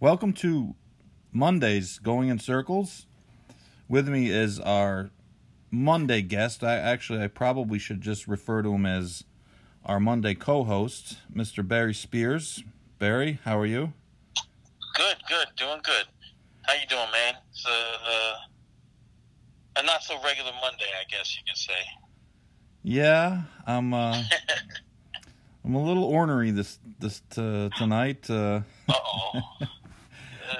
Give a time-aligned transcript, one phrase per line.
[0.00, 0.74] Welcome to
[1.32, 3.06] Monday's Going in Circles.
[3.88, 5.10] With me is our
[5.70, 6.64] Monday guest.
[6.64, 9.24] I actually I probably should just refer to him as
[9.84, 11.66] our Monday co-host, Mr.
[11.66, 12.64] Barry Spears.
[12.98, 13.92] Barry, how are you?
[14.94, 16.06] Good, good, doing good.
[16.62, 17.34] How you doing, man?
[17.50, 17.70] It's a,
[19.78, 21.72] a, a not so regular Monday, I guess you could say.
[22.82, 23.94] Yeah, I'm.
[23.94, 24.22] Uh,
[25.64, 28.28] I'm a little ornery this this uh, tonight.
[28.28, 29.40] Uh oh,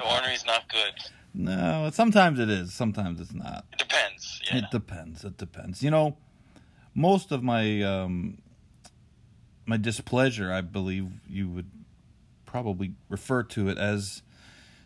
[0.05, 0.93] ornery's not good.
[1.35, 2.73] No, sometimes it is.
[2.73, 3.65] Sometimes it's not.
[3.73, 4.41] It depends.
[4.47, 4.59] Yeah.
[4.59, 5.25] It depends.
[5.25, 5.83] It depends.
[5.83, 6.17] You know,
[6.95, 8.39] most of my um,
[9.67, 11.71] my displeasure, I believe you would
[12.47, 14.23] probably refer to it as,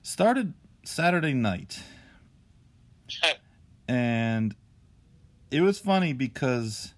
[0.03, 1.83] started Saturday night,
[3.89, 4.55] and
[5.51, 6.95] it was funny because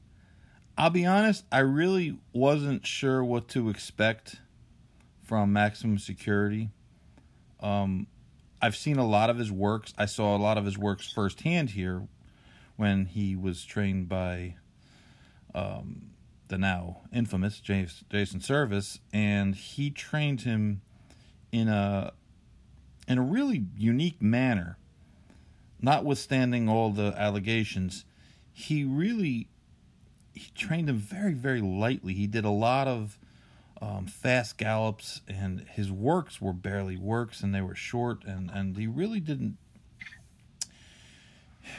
[0.79, 4.37] I'll be honest, I really wasn't sure what to expect
[5.23, 6.71] from Maximum Security.
[7.61, 8.07] Um,
[8.63, 9.95] I've seen a lot of his works.
[9.97, 12.07] I saw a lot of his works firsthand here
[12.77, 14.57] when he was trained by
[15.55, 16.11] um,
[16.49, 20.83] the now infamous Jason Servis, and he trained him
[21.53, 22.13] in a
[23.09, 24.77] in a really unique manner.
[25.83, 28.05] Notwithstanding all the allegations,
[28.53, 29.49] he really
[30.35, 32.13] he trained him very very lightly.
[32.13, 33.19] He did a lot of
[33.81, 38.77] um, fast gallops, and his works were barely works, and they were short, and and
[38.77, 39.57] he really didn't.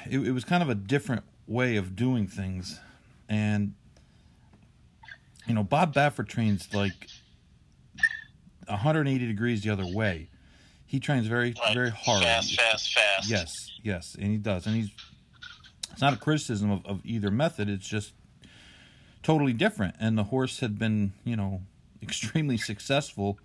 [0.10, 2.80] It, it was kind of a different way of doing things,
[3.30, 3.74] and
[5.48, 7.08] you know Bob Baffert trains like
[8.68, 10.28] 180 degrees the other way.
[10.86, 12.24] He trains very Like, very hard.
[12.24, 13.30] Fast, fast, fast.
[13.30, 14.90] Yes, yes, and he does, and he's.
[15.92, 17.70] It's not a criticism of, of either method.
[17.70, 18.14] It's just
[19.22, 21.62] totally different, and the horse had been, you know,
[22.02, 23.40] extremely successful,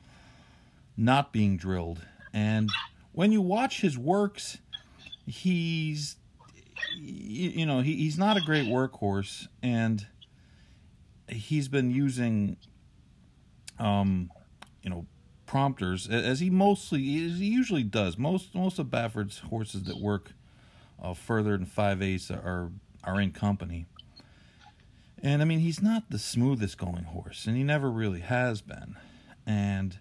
[0.96, 2.02] not being drilled.
[2.32, 2.70] And
[3.12, 4.58] when you watch his works,
[5.26, 6.16] he's,
[6.96, 10.06] you, know, he, he's not a great workhorse, and
[11.28, 12.56] he's been using,
[13.78, 14.30] um,
[14.82, 15.06] you know,
[15.46, 18.18] prompters as he mostly as he usually does.
[18.18, 20.32] Most most of Baffert's horses that work
[21.00, 22.70] uh, further than five eighths are
[23.04, 23.86] are in company.
[25.22, 28.96] And I mean, he's not the smoothest going horse, and he never really has been.
[29.46, 29.98] And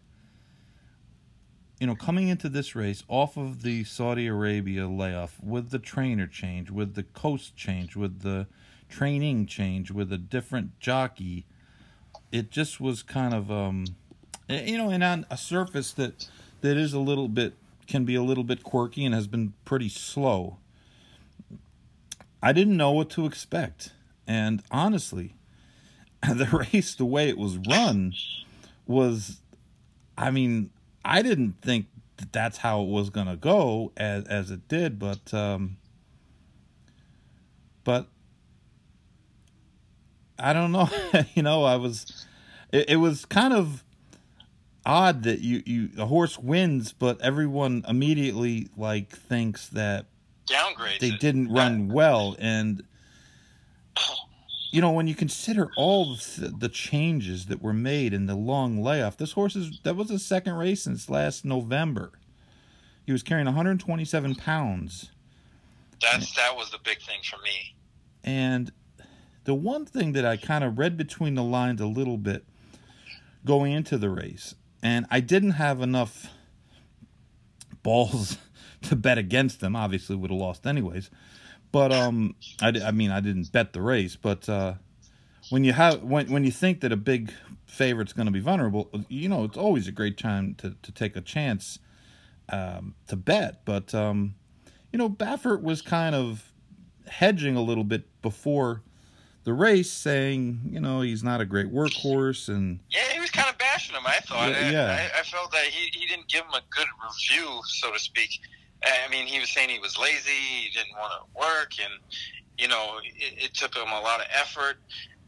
[1.80, 6.28] you know, coming into this race off of the Saudi Arabia layoff with the trainer
[6.28, 8.48] change, with the coast change, with the
[8.88, 11.46] training change, with a different jockey,
[12.32, 13.86] it just was kind of um
[14.50, 16.30] eh, you know, and on a surface that
[16.62, 17.54] that is a little bit
[17.88, 20.58] can be a little bit quirky and has been pretty slow.
[22.42, 23.92] I didn't know what to expect.
[24.28, 25.36] And honestly,
[26.28, 28.14] the race, the way it was run,
[28.88, 29.42] was,
[30.18, 30.70] I mean,
[31.04, 31.88] I didn't think
[32.18, 35.78] that that's how it was going to go as, as it did, but, um,
[37.84, 38.08] but
[40.40, 40.90] I don't know.
[41.36, 42.26] you know, I was,
[42.72, 43.84] it, it was kind of
[44.86, 50.06] odd that you, you, the horse wins, but everyone immediately like thinks that
[50.46, 51.00] Downgrade.
[51.02, 52.84] they didn't run well and
[54.72, 58.82] you know when you consider all the, the changes that were made in the long
[58.82, 62.12] layoff this horse is that was his second race since last november
[63.06, 65.12] he was carrying 127 pounds
[66.02, 67.76] That's that was the big thing for me.
[68.24, 68.72] and
[69.46, 72.46] the one thing that i kind of read between the lines a little bit
[73.46, 76.28] going into the race and i didn't have enough
[77.84, 78.38] balls
[78.82, 81.10] to bet against them obviously would have lost anyways
[81.76, 84.76] but um I, I mean i didn't bet the race but uh
[85.50, 87.34] when you have when when you think that a big
[87.66, 91.18] favorite's going to be vulnerable you know it's always a great time to to take
[91.18, 91.80] a chance
[92.50, 94.36] um to bet but um
[94.94, 96.54] you know baffert was kind of
[97.08, 98.82] hedging a little bit before
[99.44, 103.50] the race saying you know he's not a great workhorse and Yeah, he was kind
[103.50, 104.02] of bashing him.
[104.08, 104.50] I thought.
[104.50, 105.10] Yeah, I- yeah.
[105.16, 108.32] I, I felt that he, he didn't give him a good review, so to speak.
[108.86, 111.94] I mean, he was saying he was lazy, he didn't want to work, and
[112.58, 114.78] you know, it, it took him a lot of effort.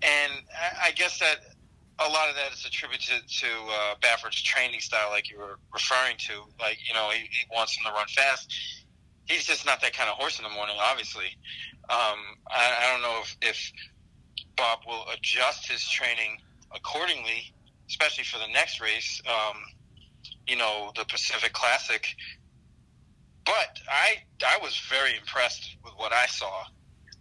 [0.02, 1.40] And I, I guess that
[2.00, 6.16] a lot of that is attributed to uh, Baffert's training style, like you were referring
[6.18, 6.44] to.
[6.60, 8.54] Like, you know, he, he wants him to run fast.
[9.26, 11.38] He's just not that kind of horse in the morning, obviously.
[11.90, 13.72] Um, I, I don't know if, if
[14.56, 16.38] Bob will adjust his training
[16.74, 17.54] accordingly,
[17.90, 19.22] especially for the next race.
[19.28, 19.58] Um,
[20.48, 22.08] you know, the Pacific Classic.
[23.48, 26.64] But I I was very impressed with what I saw.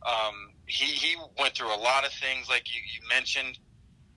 [0.04, 3.58] Um, he he went through a lot of things, like you, you mentioned.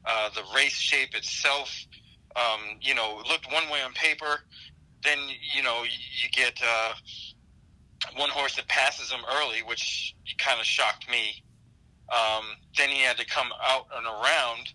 [0.06, 1.70] Uh, the race shape itself,
[2.36, 4.42] um, you know, looked one way on paper.
[5.04, 5.20] Then
[5.56, 6.94] you know you, you get uh,
[8.16, 11.44] one horse that passes him early, which kind of shocked me.
[12.12, 12.44] Um,
[12.76, 14.74] then he had to come out and around,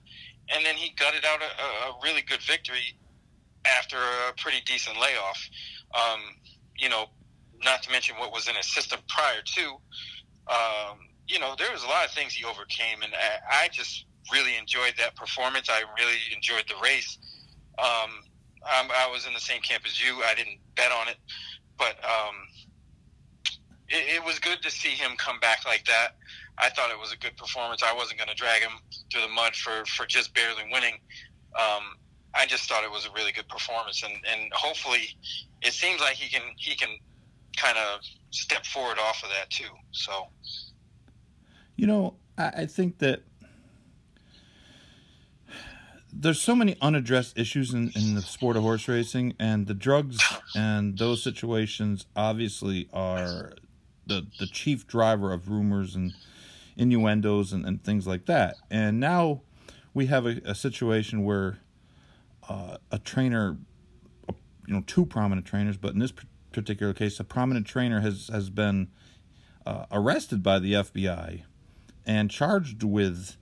[0.55, 2.97] and then he gutted out a, a really good victory
[3.65, 5.49] after a pretty decent layoff.
[5.95, 6.21] Um,
[6.77, 7.07] you know,
[7.65, 9.65] not to mention what was in his system prior to.
[10.47, 14.07] Um, you know, there was a lot of things he overcame, and I, I just
[14.33, 15.69] really enjoyed that performance.
[15.71, 17.19] I really enjoyed the race.
[17.79, 18.25] Um,
[18.67, 20.23] I was in the same camp as you.
[20.25, 21.17] I didn't bet on it,
[21.77, 22.35] but um,
[23.89, 26.17] it, it was good to see him come back like that.
[26.57, 27.83] I thought it was a good performance.
[27.83, 28.73] I wasn't going to drag him
[29.11, 30.95] through the mud for, for just barely winning.
[31.59, 31.97] Um,
[32.35, 35.17] I just thought it was a really good performance, and, and hopefully,
[35.63, 36.89] it seems like he can he can
[37.57, 39.71] kind of step forward off of that too.
[39.93, 40.29] So,
[41.77, 43.23] you know, I, think that
[46.13, 50.19] there's so many unaddressed issues in, in the sport of horse racing, and the drugs
[50.55, 53.55] and those situations obviously are
[54.07, 56.15] the the chief driver of rumors and
[56.77, 58.57] innuendos and, and things like that.
[58.71, 59.43] And now
[59.93, 61.59] we have a, a situation where
[62.49, 63.57] uh, a trainer,
[64.67, 66.13] you know, two prominent trainers, but in this
[66.55, 68.89] particular case, a prominent trainer has has been
[69.67, 71.43] uh, arrested by the FBI
[72.07, 73.37] and charged with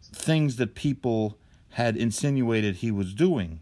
[0.00, 1.38] things that people
[1.70, 3.60] had insinuated he was doing.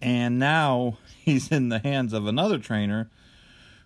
[0.00, 3.10] And now he's in the hands of another trainer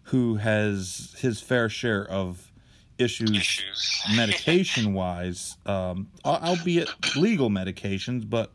[0.04, 2.50] who has his fair share of
[2.98, 4.02] issues, issues.
[4.16, 8.52] medication wise, um, albeit legal medications, but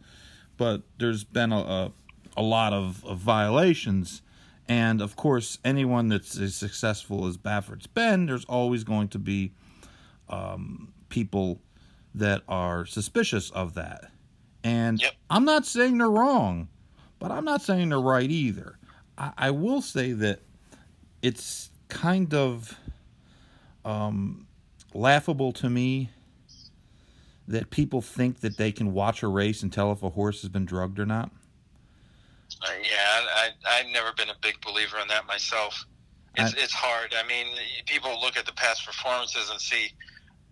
[0.57, 1.91] but there's been a, a,
[2.35, 4.23] a lot of, of, violations.
[4.69, 9.53] And of course, anyone that's as successful as Baffert's been, there's always going to be
[10.29, 11.61] um, people
[12.15, 14.11] that are suspicious of that.
[14.63, 15.13] And yep.
[15.29, 16.67] I'm not saying they're wrong,
[17.19, 18.77] but I'm not saying they're right either.
[19.17, 20.41] I, I will say that
[21.21, 22.77] it's kind of
[23.85, 24.47] um,
[24.93, 26.09] laughable to me
[27.47, 30.49] that people think that they can watch a race and tell if a horse has
[30.49, 31.31] been drugged or not?
[32.61, 35.85] Uh, yeah, I, I've never been a big believer in that myself.
[36.35, 37.13] It's, I, it's hard.
[37.17, 37.47] I mean,
[37.85, 39.91] people look at the past performances and see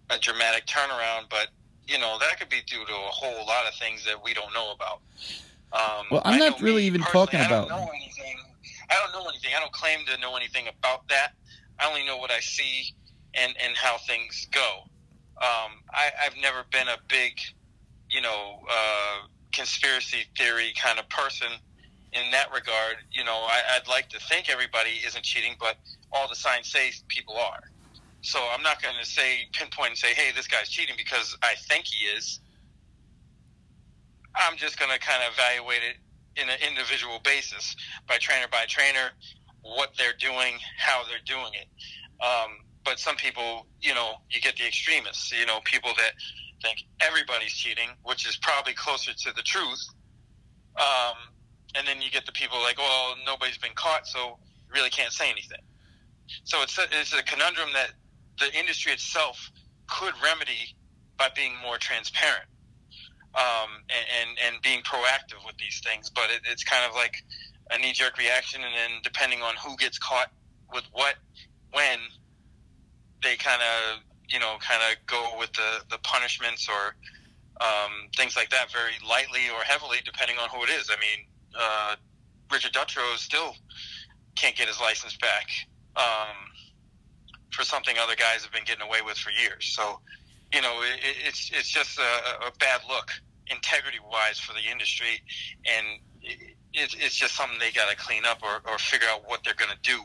[0.09, 1.47] a dramatic turnaround, but
[1.87, 4.53] you know that could be due to a whole lot of things that we don't
[4.53, 5.01] know about.
[5.73, 7.65] Um, well, I'm not really even talking about.
[7.65, 8.37] I don't know anything.
[8.89, 9.51] I don't know anything.
[9.55, 11.33] I don't claim to know anything about that.
[11.79, 12.93] I only know what I see
[13.33, 14.83] and and how things go.
[15.37, 17.33] Um, I, I've never been a big,
[18.09, 21.47] you know, uh, conspiracy theory kind of person
[22.15, 22.97] in that regard.
[23.11, 25.75] You know, I, I'd like to think everybody isn't cheating, but
[26.11, 27.61] all the signs say people are.
[28.21, 31.53] So I'm not going to say pinpoint and say, "Hey, this guy's cheating" because I
[31.69, 32.39] think he is.
[34.35, 35.97] I'm just going to kind of evaluate it
[36.41, 37.75] in an individual basis
[38.07, 39.11] by trainer by trainer,
[39.61, 41.67] what they're doing, how they're doing it.
[42.23, 46.11] Um, but some people, you know, you get the extremists, you know, people that
[46.61, 49.83] think everybody's cheating, which is probably closer to the truth.
[50.77, 51.15] Um,
[51.77, 55.11] and then you get the people like, well, nobody's been caught, so you really can't
[55.11, 55.61] say anything.
[56.43, 57.91] So it's a, it's a conundrum that
[58.39, 59.51] the industry itself
[59.87, 60.75] could remedy
[61.17, 62.47] by being more transparent
[63.35, 66.09] um, and, and, and being proactive with these things.
[66.09, 67.23] But it, it's kind of like
[67.71, 70.31] a knee jerk reaction, and then depending on who gets caught
[70.73, 71.15] with what,
[71.71, 71.99] when,
[73.23, 76.95] they kind of you know kind of go with the the punishments or
[77.61, 80.89] um, things like that very lightly or heavily depending on who it is.
[80.89, 81.25] I mean,
[81.57, 81.95] uh,
[82.51, 83.55] Richard Dutrow still
[84.35, 85.47] can't get his license back
[85.95, 86.35] um,
[87.51, 89.73] for something other guys have been getting away with for years.
[89.75, 89.99] So,
[90.53, 93.11] you know, it, it's it's just a, a bad look
[93.47, 95.21] integrity wise for the industry,
[95.65, 99.41] and it, it's just something they got to clean up or, or figure out what
[99.43, 100.01] they're going to do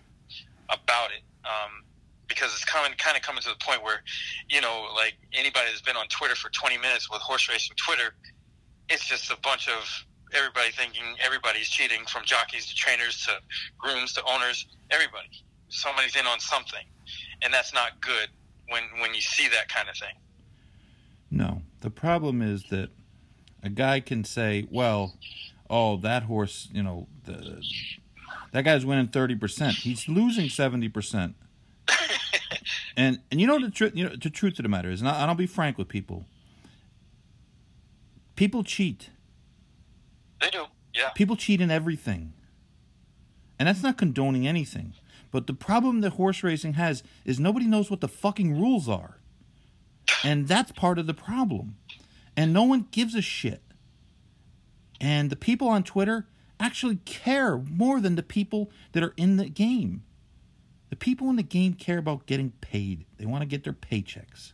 [0.69, 1.23] about it.
[1.45, 1.85] Um,
[2.29, 4.03] because it's coming kind of coming to the point where,
[4.49, 8.15] you know, like anybody that's been on Twitter for 20 minutes with horse racing Twitter,
[8.89, 9.83] it's just a bunch of
[10.35, 13.39] everybody thinking everybody's cheating from jockeys to trainers to
[13.79, 15.29] grooms to owners, everybody.
[15.69, 16.85] Somebody's in on something.
[17.43, 18.29] And that's not good
[18.69, 20.15] when when you see that kind of thing.
[21.31, 21.63] No.
[21.81, 22.91] The problem is that
[23.63, 25.15] a guy can say, well,
[25.69, 27.63] oh, that horse, you know, the,
[28.53, 29.71] that guy's winning 30%.
[29.71, 31.35] He's losing 70%.
[32.97, 35.09] and and you know the truth you know the truth of the matter is and,
[35.09, 36.25] I, and I'll be frank with people.
[38.37, 39.11] People cheat.
[40.41, 40.65] They do.
[40.95, 41.11] Yeah.
[41.11, 42.33] People cheat in everything.
[43.59, 44.95] And that's not condoning anything.
[45.31, 49.19] But the problem that horse racing has is nobody knows what the fucking rules are.
[50.25, 51.77] And that's part of the problem.
[52.37, 53.63] And no one gives a shit.
[55.01, 56.27] And the people on Twitter
[56.59, 60.03] actually care more than the people that are in the game.
[60.91, 63.07] The people in the game care about getting paid.
[63.17, 64.53] They want to get their paychecks.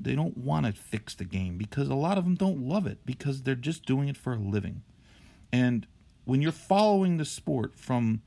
[0.00, 2.98] They don't want to fix the game because a lot of them don't love it
[3.06, 4.82] because they're just doing it for a living.
[5.52, 5.86] And
[6.24, 8.22] when you're following the sport from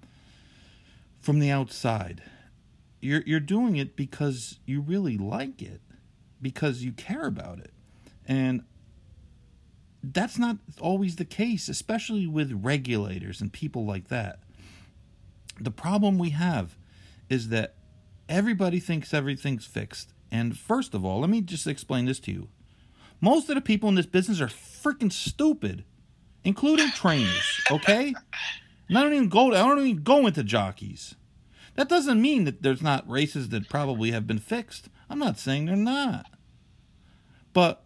[1.19, 2.23] from the outside,
[3.01, 5.81] you're you're doing it because you really like it,
[6.41, 7.73] because you care about it.
[8.25, 8.63] And
[10.03, 14.39] that's not always the case, especially with regulators and people like that.
[15.59, 16.77] The problem we have
[17.29, 17.75] is that
[18.29, 20.13] everybody thinks everything's fixed.
[20.31, 22.49] And first of all, let me just explain this to you.
[23.21, 25.83] Most of the people in this business are freaking stupid,
[26.43, 28.13] including trainers, okay?
[28.87, 31.15] And I don't even go I don't even go into jockeys.
[31.75, 34.89] That doesn't mean that there's not races that probably have been fixed.
[35.09, 36.27] I'm not saying they're not.
[37.53, 37.83] But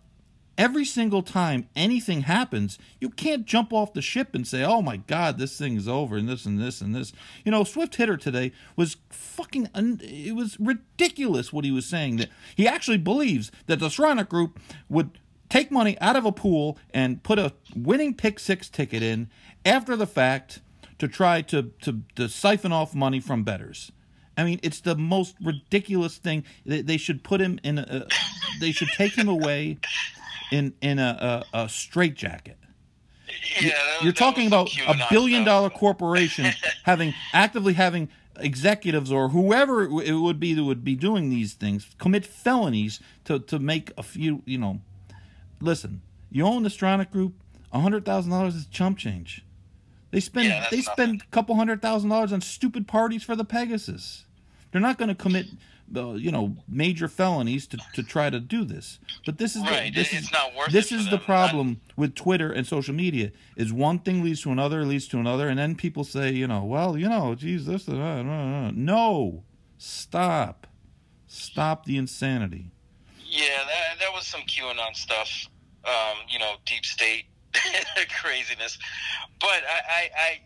[0.62, 4.98] every single time anything happens, you can't jump off the ship and say, "Oh my
[4.98, 7.12] God, this thing's over," and this and this and this.
[7.44, 9.70] You know, Swift Hitter today was fucking.
[9.74, 12.18] Un- it was ridiculous what he was saying.
[12.18, 15.18] That he actually believes that the Stronach Group would
[15.50, 19.30] take money out of a pool and put a winning pick six ticket in
[19.65, 20.62] after the fact
[21.00, 23.91] to try to to, to siphon off money from bettors.
[24.38, 26.46] I mean, it's the most ridiculous thing.
[26.65, 28.06] They, they should put him in a.
[28.60, 29.80] They should take him away
[30.51, 32.58] in in a, a, a straitjacket.
[33.62, 36.48] Yeah, You're that talking about a billion dollar corporation
[36.84, 41.88] having actively having executives or whoever it would be that would be doing these things
[41.98, 44.81] commit felonies to, to make a few you know.
[45.60, 47.34] Listen you own the Stronach group
[47.72, 49.46] a hundred thousand dollars is chump change.
[50.12, 53.46] They spend Yeah, they spend a couple hundred thousand dollars on stupid parties for the
[53.46, 54.25] Pegasus.
[54.72, 55.48] They're not going to commit
[55.95, 59.93] uh, you know major felonies to, to try to do this but this is Right,
[59.93, 63.31] the, this it's is not worth this is the problem with Twitter and social media
[63.55, 66.63] is one thing leads to another leads to another and then people say you know
[66.63, 69.43] well you know geez this uh, uh, no
[69.77, 70.67] stop
[71.27, 72.71] stop the insanity
[73.29, 75.48] Yeah, that that was some QAnon stuff.
[75.86, 77.25] Um, you know, deep state
[78.21, 78.77] craziness.
[79.39, 80.41] But I, I I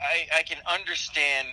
[0.00, 1.48] I I can understand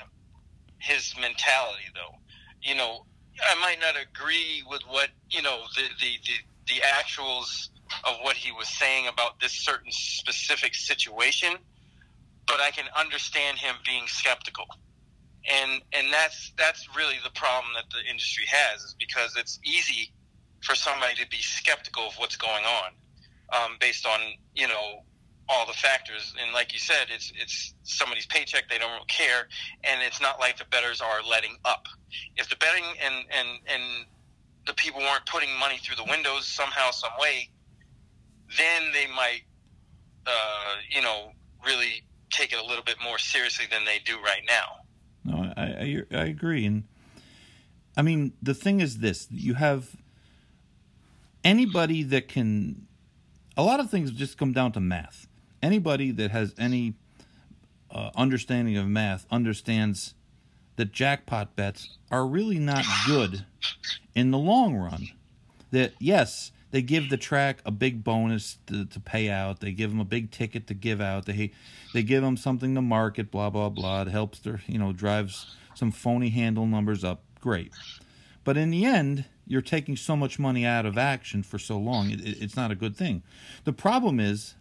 [0.80, 2.16] his mentality though.
[2.62, 3.06] You know,
[3.44, 7.70] I might not agree with what, you know, the the, the, the actuals
[8.04, 11.56] of what he was saying about this certain specific situation,
[12.48, 14.66] but I can understand him being skeptical.
[15.50, 20.12] And and that's that's really the problem that the industry has is because it's easy
[20.62, 22.92] for somebody to be skeptical of what's going on
[23.54, 24.20] um, based on
[24.56, 25.04] you know
[25.50, 29.48] all the factors and like you said it's it's somebody's paycheck they don't care
[29.84, 31.88] and it's not like the bettors are letting up
[32.38, 34.06] if the betting and and and
[34.68, 37.50] the people weren't putting money through the windows somehow some way
[38.58, 39.42] then they might
[40.28, 41.32] uh, you know
[41.66, 44.80] really take it a little bit more seriously than they do right now
[45.24, 46.84] No, I, I I agree, and
[47.98, 49.96] I mean the thing is this: you have
[51.44, 52.88] anybody that can.
[53.58, 55.28] A lot of things just come down to math.
[55.62, 56.94] Anybody that has any
[57.92, 60.14] uh, understanding of math understands
[60.78, 63.46] that jackpot bets are really not good
[64.16, 65.10] in the long run.
[65.72, 69.60] That yes, they give the track a big bonus to, to pay out.
[69.60, 71.26] They give them a big ticket to give out.
[71.26, 71.52] They
[71.94, 73.30] they give them something to market.
[73.32, 74.04] Blah blah blah.
[74.04, 77.22] It helps their you know drives some phony handle numbers up.
[77.42, 77.72] Great,
[78.44, 82.10] but in the end, you're taking so much money out of action for so long.
[82.12, 83.24] It, it- it's not a good thing.
[83.66, 84.56] The problem is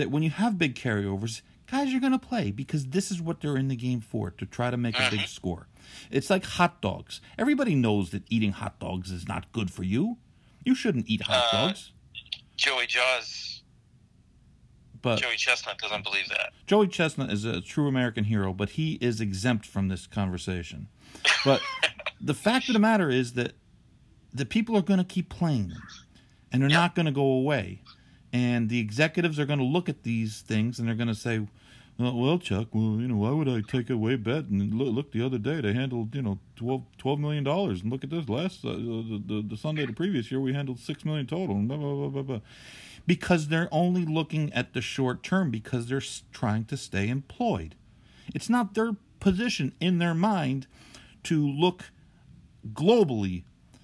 [0.00, 3.40] that when you have big carryovers, guys are going to play because this is what
[3.40, 5.68] they're in the game for to try to make a big score.
[6.10, 7.20] It's like hot dogs.
[7.38, 10.16] Everybody knows that eating hot dogs is not good for you.
[10.64, 11.92] You shouldn't eat hot Uh, dogs.
[12.56, 13.62] joey jaws
[15.02, 18.94] But joey chestnut doesn't believe that Joey Chestnut is a true American hero, but he
[19.00, 20.88] is exempt from this conversation.
[21.44, 21.60] But
[22.20, 23.52] the fact of the matter is that
[24.32, 25.82] the people are going to keep playing them,
[26.52, 27.82] and they're not going to go away.
[28.32, 31.46] And the executives are going to look at these things and they're going to say,
[32.00, 34.46] well, Chuck, well, you know, why would I take away bet?
[34.46, 38.04] And look, look the other day they handled, you know, 12, $12 million, and look
[38.04, 41.26] at this last uh, the, the the Sunday the previous year we handled six million
[41.26, 41.56] total.
[41.56, 42.40] And blah, blah, blah, blah, blah.
[43.06, 47.74] because they're only looking at the short term because they're trying to stay employed.
[48.34, 50.66] It's not their position in their mind
[51.24, 51.90] to look
[52.72, 53.42] globally.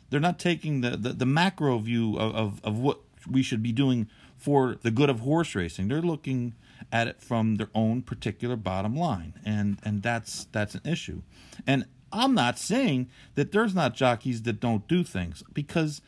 [0.09, 3.00] They're not taking the, the, the macro view of, of, of what
[3.31, 5.88] we should be doing for the good of horse racing.
[5.88, 6.55] They're looking
[6.93, 11.23] at it from their own particular bottom line, and and that's that's an issue.
[11.66, 16.00] And I'm not saying that there's not jockeys that don't do things because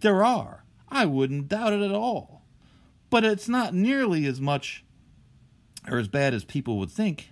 [0.00, 0.64] there are.
[0.88, 2.42] I wouldn't doubt it at all.
[3.10, 4.84] But it's not nearly as much
[5.88, 7.30] or as bad as people would think,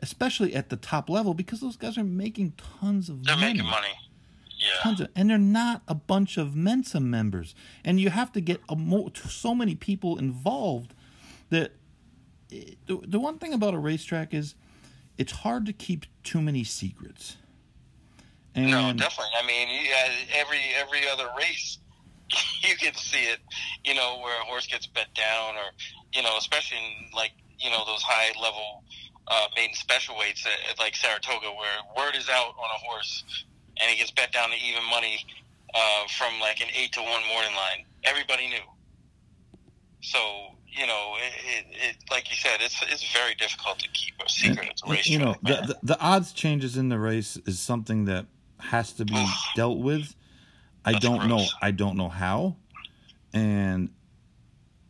[0.00, 3.52] especially at the top level because those guys are making tons of They're money.
[3.54, 3.88] making money.
[4.64, 4.70] Yeah.
[4.82, 7.54] Tons of, and they're not a bunch of Mensa members.
[7.84, 10.94] And you have to get a mo- so many people involved
[11.50, 11.72] that
[12.50, 14.54] eh, the, the one thing about a racetrack is
[15.18, 17.36] it's hard to keep too many secrets.
[18.54, 19.32] And no, definitely.
[19.36, 21.78] I mean, yeah, uh, every every other race,
[22.62, 23.40] you can see it.
[23.84, 25.72] You know, where a horse gets bet down, or
[26.12, 28.84] you know, especially in like you know those high level
[29.26, 33.24] uh, maiden special weights at, at like Saratoga, where word is out on a horse,
[33.80, 35.24] and he gets bet down to even money
[35.74, 37.84] uh, from like an eight to one morning line.
[38.04, 38.66] Everybody knew.
[40.00, 40.18] So
[40.66, 44.68] you know, it, it, like you said, it's it's very difficult to keep a secret.
[44.70, 45.08] It's a race.
[45.08, 48.26] You know, the, the, the odds changes in the race is something that
[48.58, 50.14] has to be dealt with.
[50.84, 51.28] I That's don't gross.
[51.28, 51.46] know.
[51.62, 52.56] I don't know how,
[53.32, 53.90] and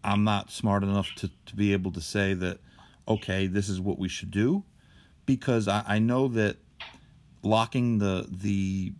[0.03, 2.59] I'm not smart enough to, to be able to say that.
[3.07, 4.65] Okay, this is what we should do,
[5.27, 6.57] because I, I know that
[7.45, 8.93] locking the the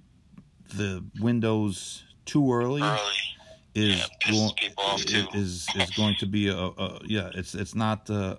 [0.75, 3.01] the windows too early, early.
[3.75, 4.53] is yeah, going,
[5.35, 8.37] is is going to be a, a, yeah it's it's not uh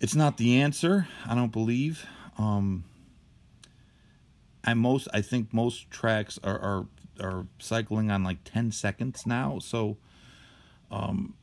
[0.00, 2.04] it's not the answer I don't believe.
[2.38, 2.84] Um
[4.64, 6.86] I most I think most tracks are are
[7.20, 9.58] are cycling on like 10 seconds now.
[9.60, 9.96] So
[10.90, 11.34] um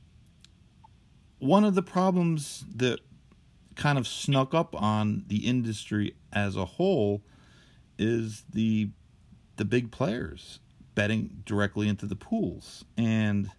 [1.40, 3.00] one of the problems that
[3.76, 7.22] kind of snuck up on the industry as a whole
[7.98, 8.90] is the
[9.56, 10.60] the big players
[10.96, 12.86] betting directly into the pools.
[12.98, 13.52] And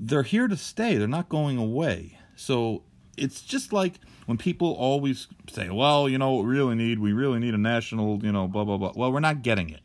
[0.00, 2.18] they're here to stay, they're not going away.
[2.36, 2.82] So
[3.16, 3.94] it's just like
[4.26, 6.98] when people always say, well, you know what we really need?
[6.98, 8.92] We really need a national, you know, blah, blah, blah.
[8.96, 9.80] Well, we're not getting it.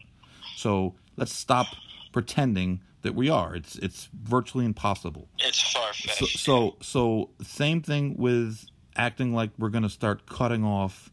[0.56, 1.68] So let's stop
[2.12, 3.56] pretending that we are.
[3.56, 5.28] It's it's virtually impossible.
[5.40, 6.18] It's far fetched.
[6.18, 11.12] So, so so same thing with acting like we're going to start cutting off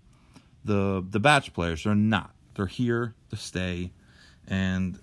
[0.64, 1.84] the the batch players.
[1.84, 2.34] They're not.
[2.54, 3.92] They're here to stay,
[4.46, 4.98] and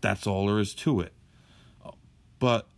[0.00, 1.12] that's all there is to it.
[2.38, 2.68] But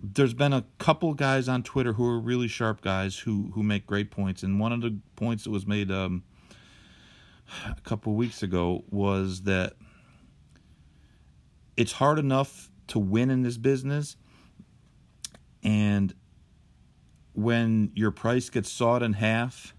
[0.00, 3.86] there's been a couple guys on Twitter who are really sharp guys who who make
[3.86, 6.22] great points, and one of the points that was made um,
[7.66, 9.74] a couple weeks ago was that
[11.78, 14.16] it's hard enough to win in this business,
[15.62, 16.14] and
[17.32, 19.74] when your price gets sawed in half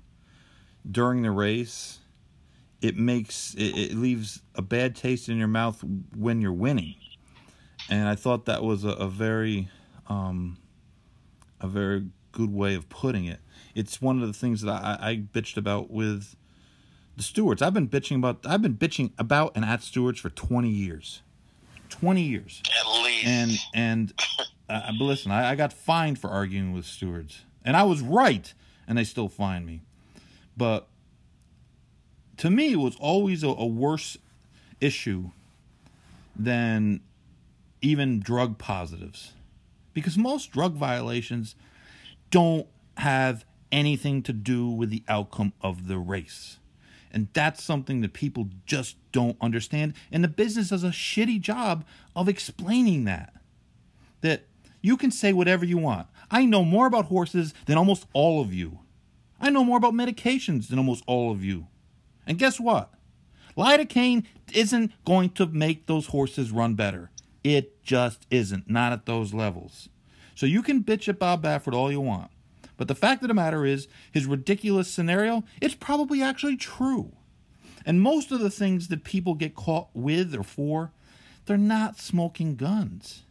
[0.89, 1.99] during the race
[2.81, 5.83] it makes it, it leaves a bad taste in your mouth
[6.15, 6.95] when you're winning.
[7.89, 9.69] And I thought that was a, a very
[10.07, 10.57] um,
[11.59, 13.39] a very good way of putting it.
[13.75, 16.35] It's one of the things that I, I bitched about with
[17.17, 17.61] the stewards.
[17.61, 21.21] I've been bitching about I've been bitching about and at stewards for twenty years.
[21.99, 22.61] Twenty years.
[22.79, 23.27] At least.
[23.27, 24.13] And and
[24.69, 28.53] uh, but listen, I, I got fined for arguing with stewards, and I was right,
[28.87, 29.81] and they still fined me.
[30.55, 30.87] But
[32.37, 34.17] to me, it was always a, a worse
[34.79, 35.31] issue
[36.35, 37.01] than
[37.81, 39.33] even drug positives.
[39.93, 41.55] Because most drug violations
[42.31, 46.57] don't have anything to do with the outcome of the race.
[47.11, 49.93] And that's something that people just don't understand.
[50.11, 53.33] And the business does a shitty job of explaining that.
[54.21, 54.45] That
[54.81, 56.07] you can say whatever you want.
[56.29, 58.79] I know more about horses than almost all of you.
[59.41, 61.67] I know more about medications than almost all of you.
[62.27, 62.93] And guess what?
[63.57, 67.09] Lidocaine isn't going to make those horses run better.
[67.43, 68.69] It just isn't.
[68.69, 69.89] Not at those levels.
[70.35, 72.31] So you can bitch at Bob Baffert all you want.
[72.79, 77.11] But the fact of the matter is, his ridiculous scenario, it's probably actually true.
[77.85, 80.93] And most of the things that people get caught with or for,
[81.45, 83.23] they're not smoking guns.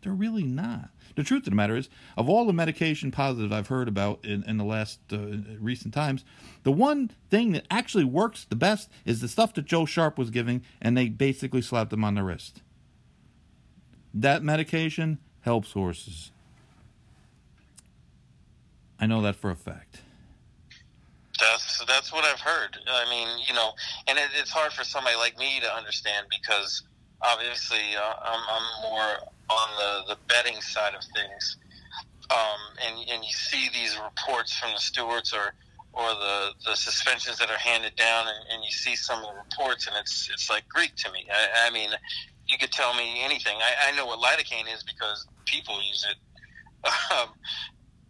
[0.00, 0.88] They're really not.
[1.16, 4.42] The truth of the matter is, of all the medication positives I've heard about in,
[4.44, 5.18] in the last uh,
[5.60, 6.24] recent times,
[6.62, 10.30] the one thing that actually works the best is the stuff that Joe Sharp was
[10.30, 12.62] giving, and they basically slapped him on the wrist.
[14.14, 16.30] That medication helps horses.
[19.00, 20.02] I know that for a fact.
[21.38, 22.78] That's that's what I've heard.
[22.88, 23.72] I mean, you know,
[24.08, 26.82] and it, it's hard for somebody like me to understand because
[27.22, 31.56] obviously, uh, I'm, I'm more on the, the betting side of things.
[32.30, 35.54] Um, and, and you see these reports from the stewards or
[35.94, 39.40] or the, the suspensions that are handed down, and, and you see some of the
[39.42, 41.26] reports, and it's it's like Greek to me.
[41.32, 41.90] I, I mean,
[42.46, 43.56] you could tell me anything.
[43.56, 47.28] I, I know what lidocaine is because people use it, um,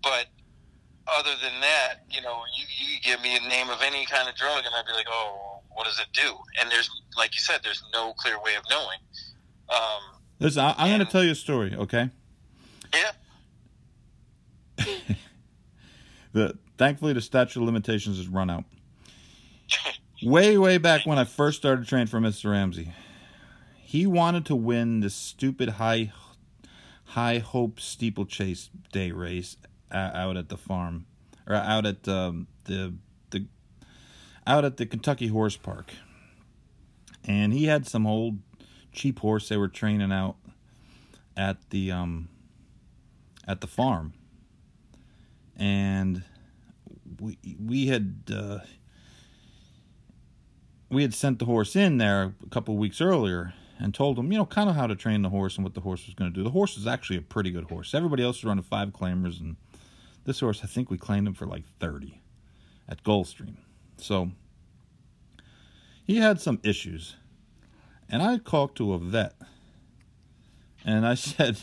[0.02, 0.26] but
[1.16, 4.34] other than that, you know, you, you give me a name of any kind of
[4.34, 6.36] drug, and I'd be like, oh, what does it do?
[6.60, 8.98] And there's, like you said, there's no clear way of knowing.
[9.70, 12.10] Um, Listen, I, I'm going to tell you a story, okay?
[12.94, 14.84] Yeah.
[16.32, 18.64] the thankfully the statute of limitations has run out.
[20.22, 22.52] way, way back when I first started training for Mr.
[22.52, 22.92] Ramsey,
[23.80, 26.12] he wanted to win this stupid high,
[27.06, 29.56] high hope steeplechase day race
[29.92, 31.06] out at the farm,
[31.46, 32.94] or out at um, the
[33.30, 33.46] the
[34.46, 35.92] out at the Kentucky Horse Park,
[37.24, 38.38] and he had some old
[38.92, 40.36] cheap horse they were training out
[41.36, 42.28] at the um
[43.46, 44.12] at the farm
[45.58, 46.22] and
[47.20, 48.58] we we had uh,
[50.88, 54.32] we had sent the horse in there a couple of weeks earlier and told him,
[54.32, 56.32] you know, kind of how to train the horse and what the horse was going
[56.32, 56.42] to do.
[56.42, 57.94] The horse is actually a pretty good horse.
[57.94, 59.56] Everybody else was running five claimers, and
[60.28, 62.20] this horse, I think we claimed him for like 30
[62.88, 63.56] at Gulfstream.
[63.96, 64.30] So
[66.04, 67.16] he had some issues.
[68.08, 69.34] And I talked to a vet,
[70.84, 71.58] and I said,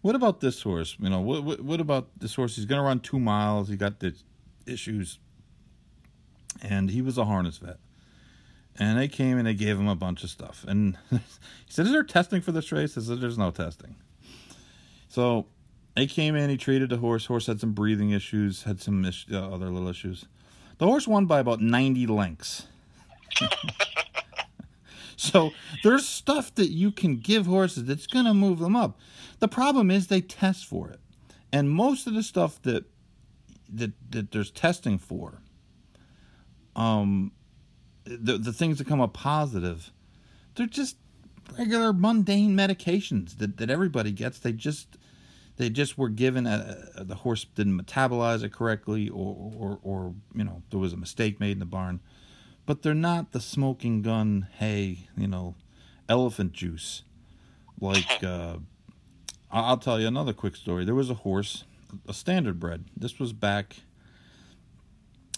[0.00, 0.96] what about this horse?
[0.98, 2.56] You know, what, what, what about this horse?
[2.56, 3.68] He's going to run two miles.
[3.68, 4.14] He got the
[4.66, 5.18] issues,
[6.62, 7.78] and he was a harness vet.
[8.80, 10.64] And they came and they gave him a bunch of stuff.
[10.68, 11.18] And he
[11.68, 13.96] said, "Is there testing for this race?" I said, "There's no testing."
[15.08, 15.46] So
[15.98, 16.48] they came in.
[16.48, 17.26] He treated the horse.
[17.26, 20.26] Horse had some breathing issues, had some uh, other little issues.
[20.78, 22.66] The horse won by about 90 lengths.
[25.16, 25.50] so
[25.82, 28.96] there's stuff that you can give horses that's going to move them up.
[29.40, 31.00] The problem is they test for it,
[31.52, 32.84] and most of the stuff that
[33.68, 35.42] that that there's testing for,
[36.76, 37.32] um,
[38.04, 39.92] the the things that come up positive,
[40.54, 40.96] they're just
[41.58, 44.38] regular mundane medications that that everybody gets.
[44.38, 44.96] They just
[45.58, 50.14] they just were given a, a, the horse didn't metabolize it correctly or, or or
[50.34, 52.00] you know there was a mistake made in the barn.
[52.64, 55.56] But they're not the smoking gun hey you know
[56.08, 57.02] elephant juice.
[57.80, 58.58] Like uh,
[59.50, 60.84] i'll tell you another quick story.
[60.84, 61.64] There was a horse
[62.06, 62.84] a standard bred.
[62.96, 63.76] This was back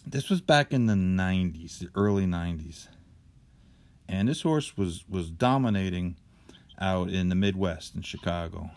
[0.07, 2.89] this was back in the 90s the early 90s
[4.09, 6.17] and this horse was was dominating
[6.79, 8.71] out in the midwest in chicago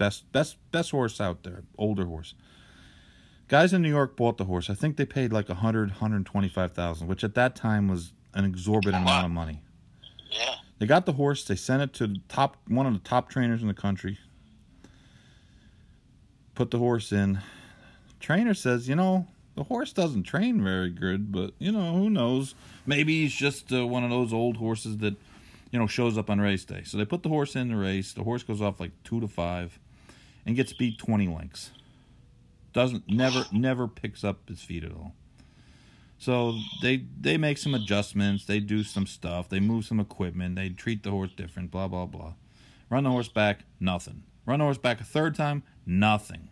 [0.00, 2.32] Best best best horse out there, older horse.
[3.48, 4.70] Guys in New York bought the horse.
[4.70, 8.14] I think they paid like a hundred, hundred twenty-five thousand, which at that time was
[8.32, 9.60] an exorbitant amount of money.
[10.30, 10.54] Yeah.
[10.78, 11.44] They got the horse.
[11.44, 14.18] They sent it to the top one of the top trainers in the country.
[16.54, 17.40] Put the horse in.
[18.20, 22.54] Trainer says, you know, the horse doesn't train very good, but you know, who knows?
[22.86, 25.16] Maybe he's just uh, one of those old horses that,
[25.70, 26.84] you know, shows up on race day.
[26.84, 28.14] So they put the horse in the race.
[28.14, 29.78] The horse goes off like two to five
[30.46, 31.70] and gets beat 20 lengths.
[32.72, 35.12] Doesn't never never picks up his feet at all.
[36.18, 40.68] So they they make some adjustments, they do some stuff, they move some equipment, they
[40.68, 42.34] treat the horse different, blah blah blah.
[42.88, 44.22] Run the horse back, nothing.
[44.46, 46.48] Run the horse back a third time, nothing.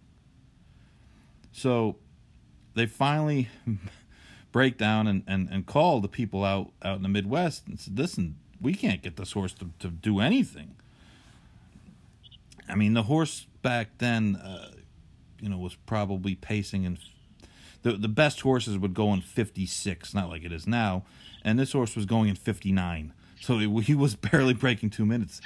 [1.53, 1.97] So
[2.75, 3.49] they finally
[4.53, 7.99] break down and, and, and call the people out, out in the Midwest and said,
[7.99, 10.77] listen, we can't get this horse to, to do anything.
[12.69, 14.73] I mean, the horse back then, uh,
[15.41, 16.99] you know, was probably pacing in.
[17.83, 21.05] The, the best horses would go in 56, not like it is now.
[21.45, 23.13] And this horse was going in 59.
[23.41, 25.41] So he was barely breaking two minutes.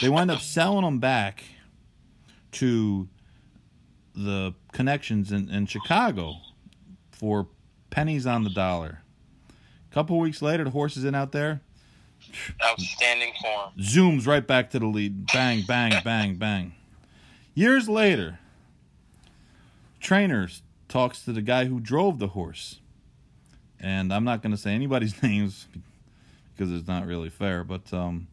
[0.00, 1.44] They wind up selling him back
[2.52, 3.08] to
[4.14, 6.36] the connections in, in Chicago
[7.10, 7.48] for
[7.90, 9.02] pennies on the dollar.
[9.90, 11.60] A couple weeks later, the horse is in out there.
[12.64, 13.72] Outstanding form.
[13.78, 15.26] Zooms right back to the lead.
[15.32, 16.74] Bang, bang, bang, bang.
[17.54, 18.38] Years later,
[20.00, 22.78] trainers talks to the guy who drove the horse.
[23.80, 25.66] And I'm not going to say anybody's names
[26.54, 28.28] because it's not really fair, but um,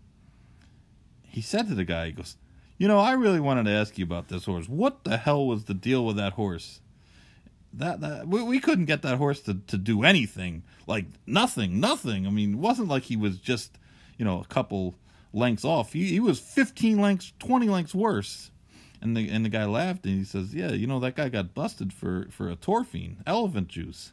[1.23, 2.37] he said to the guy, he goes,
[2.77, 4.67] You know, I really wanted to ask you about this horse.
[4.67, 6.81] What the hell was the deal with that horse?
[7.73, 10.63] That, that we, we couldn't get that horse to, to do anything.
[10.85, 12.27] Like nothing, nothing.
[12.27, 13.77] I mean, it wasn't like he was just,
[14.19, 14.95] you know, a couple
[15.33, 15.93] lengths off.
[15.93, 18.51] He, he was 15 lengths, 20 lengths worse.
[19.01, 21.53] And the and the guy laughed and he says, "Yeah, you know that guy got
[21.53, 24.11] busted for for etorphine, elephant juice.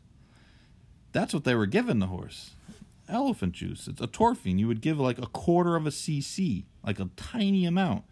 [1.10, 2.52] That's what they were giving the horse."
[3.08, 3.88] elephant juice.
[3.88, 4.58] It's etorphine.
[4.58, 8.04] You would give like a quarter of a cc, like a tiny amount,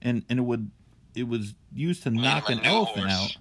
[0.00, 0.70] and and it would
[1.14, 3.12] it was used to knock an elephant horse.
[3.12, 3.36] out,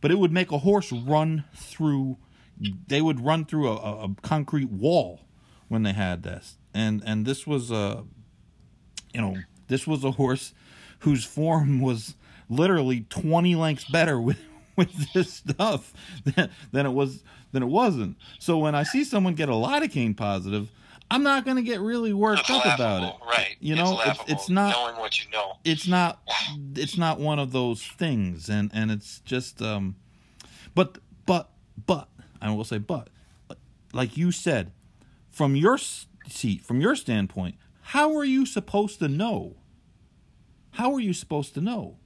[0.00, 2.16] but it would make a horse run through.
[2.88, 5.20] They would run through a, a concrete wall
[5.72, 8.04] when they had this, and and this was a,
[9.14, 9.36] you know,
[9.68, 10.52] this was a horse
[11.00, 12.14] whose form was
[12.50, 14.38] literally twenty lengths better with
[14.76, 15.92] with this stuff
[16.24, 18.16] than, than it was than it wasn't.
[18.38, 20.70] So when I see someone get a lidocaine positive,
[21.10, 23.14] I'm not going to get really worked It's up about it.
[23.26, 23.56] right?
[23.60, 25.56] You know, it's, laughable, it's not knowing what you know.
[25.64, 26.20] it's not
[26.74, 29.96] it's not one of those things and and it's just um
[30.74, 31.50] but but
[31.86, 32.08] but
[32.40, 33.08] i will say but
[33.92, 34.72] like you said
[35.32, 39.56] from your seat from your standpoint how are you supposed to know?
[40.72, 41.96] How are you supposed to know?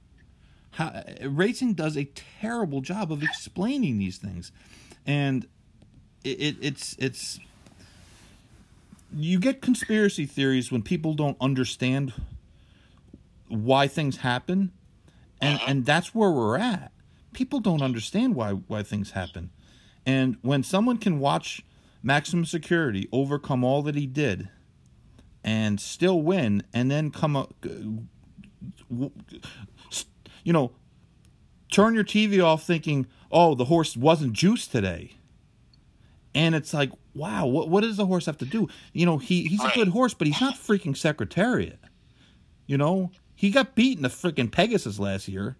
[0.71, 2.05] How, eh, racing does a
[2.41, 4.51] terrible job of explaining these things.
[5.05, 5.47] And
[6.23, 7.39] it, it it's it's
[9.15, 12.11] you get conspiracy theories when people don't understand
[13.47, 14.71] why things happen
[15.39, 15.65] and uh-huh.
[15.69, 16.91] and that's where we're at.
[17.31, 19.51] People don't understand why why things happen.
[20.05, 21.63] And when someone can watch
[22.01, 24.49] maximum security overcome all that he did
[25.43, 28.07] and still win and then come up you
[30.45, 30.71] know
[31.71, 35.13] turn your tv off thinking oh the horse wasn't juiced today
[36.33, 39.43] and it's like wow what, what does the horse have to do you know he,
[39.43, 41.79] he's a good horse but he's not freaking secretariat
[42.67, 45.55] you know, he got beaten the freaking Pegasus last year.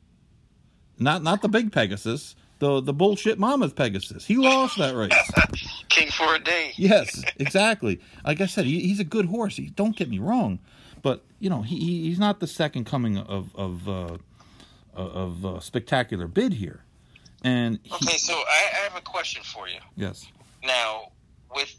[0.99, 4.25] Not not the big Pegasus, the the bullshit Monmouth's Pegasus.
[4.25, 5.13] He lost that race.
[5.97, 6.73] King for a day.
[6.75, 7.99] yes, exactly.
[8.25, 9.55] Like I said, he, he's a good horse.
[9.57, 10.59] He, don't get me wrong,
[11.01, 14.17] but you know he, he he's not the second coming of of uh,
[14.95, 16.81] of uh, spectacular bid here.
[17.43, 19.77] And he, Okay, so I, I have a question for you.
[19.95, 20.25] yes,
[20.65, 21.11] Now,
[21.55, 21.73] with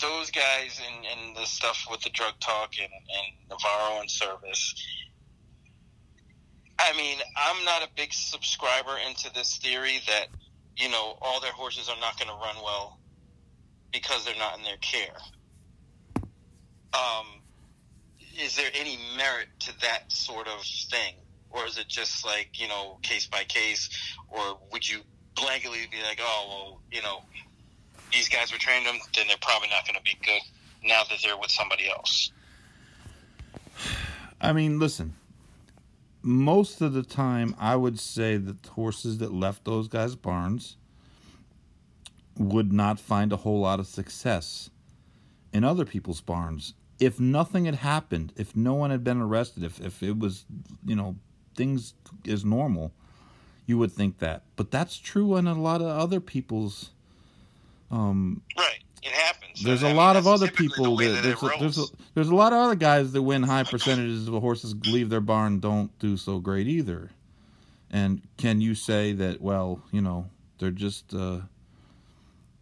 [0.00, 4.74] those guys and, and the stuff with the drug talk and, and Navarro and Servis,
[6.78, 10.28] I mean, I'm not a big subscriber into this theory that,
[10.76, 12.98] you know, all their horses are not going to run well
[13.92, 15.16] because they're not in their care.
[16.94, 17.26] Um,
[18.40, 21.14] is there any merit to that sort of thing?
[21.50, 23.90] Or is it just like, you know, case by case?
[24.30, 25.00] Or would you
[25.34, 27.22] blanketly be like, oh, well, you know,
[28.10, 30.42] these guys were trained them, then they're probably not going to be good
[30.84, 32.32] now that they're with somebody else.
[34.40, 35.16] I mean, listen.
[36.24, 40.76] Most of the time, I would say that horses that left those guys' barns
[42.38, 44.70] would not find a whole lot of success
[45.52, 46.74] in other people's barns.
[46.98, 50.44] If nothing had happened, if no one had been arrested, if, if it was,
[50.84, 51.16] you know,
[51.56, 52.92] things is normal,
[53.66, 54.42] you would think that.
[54.56, 56.90] But that's true in a lot of other people's.
[57.90, 58.78] Um, Right.
[59.02, 59.62] It happens.
[59.64, 61.84] there's I a mean, lot of other the people that, that there's, a, there's, a,
[62.14, 65.58] there's a lot of other guys that win high percentages of horses leave their barn
[65.58, 67.10] don't do so great either
[67.90, 71.40] and can you say that well you know they're just uh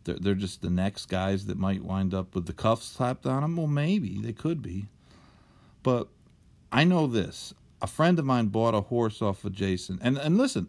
[0.05, 3.43] they're, they're just the next guys that might wind up with the cuffs slapped on
[3.43, 4.87] them well maybe they could be.
[5.83, 6.09] But
[6.73, 7.55] i know this.
[7.83, 9.99] A friend of mine bought a horse off of jason.
[10.03, 10.69] And and listen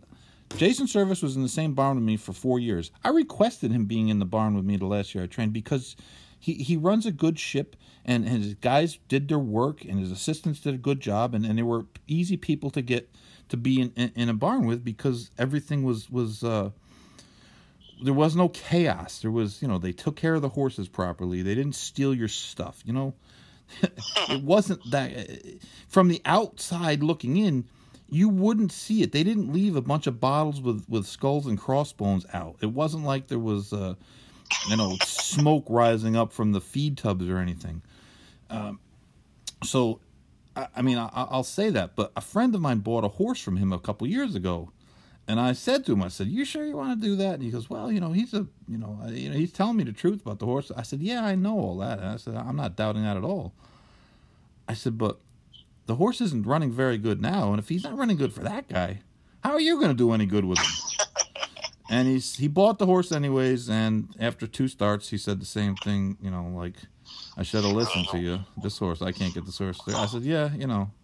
[0.58, 2.92] Jason Servis was in the same barn with me for four years.
[3.04, 5.96] I requested him being in the barn with me the last year I trained because
[6.40, 10.60] he, he runs a good ship and his guys did their work and his assistants
[10.60, 13.10] did a good job and, and they were easy people to get
[13.50, 16.72] to be in, in, in a barn with because everything was was uh,
[18.02, 19.20] there was no chaos.
[19.20, 21.42] There was you know they took care of the horses properly.
[21.42, 22.82] They didn't steal your stuff.
[22.86, 23.14] You know,
[24.30, 25.30] it wasn't that
[25.88, 27.66] from the outside looking in
[28.12, 31.58] you wouldn't see it they didn't leave a bunch of bottles with with skulls and
[31.58, 33.96] crossbones out it wasn't like there was uh
[34.70, 37.82] you know smoke rising up from the feed tubs or anything
[38.50, 38.80] um
[39.64, 40.00] so
[40.56, 43.40] i, I mean I, i'll say that but a friend of mine bought a horse
[43.42, 44.70] from him a couple years ago
[45.28, 47.44] and I said to him, I said, "You sure you want to do that?" And
[47.44, 49.84] he goes, "Well, you know, he's a, you know, I- you know, he's telling me
[49.84, 52.36] the truth about the horse." I said, "Yeah, I know all that." And I said,
[52.36, 53.54] "I'm not doubting that at all."
[54.68, 55.20] I said, "But
[55.86, 58.68] the horse isn't running very good now, and if he's not running good for that
[58.68, 59.02] guy,
[59.44, 60.72] how are you going to do any good with him?"
[61.90, 65.76] and he's he bought the horse anyways, and after two starts, he said the same
[65.76, 66.18] thing.
[66.22, 66.76] You know, like
[67.38, 68.40] I should have listened to you.
[68.62, 69.80] This horse, I can't get this horse.
[69.86, 69.96] There.
[69.96, 70.92] I said, "Yeah, you know."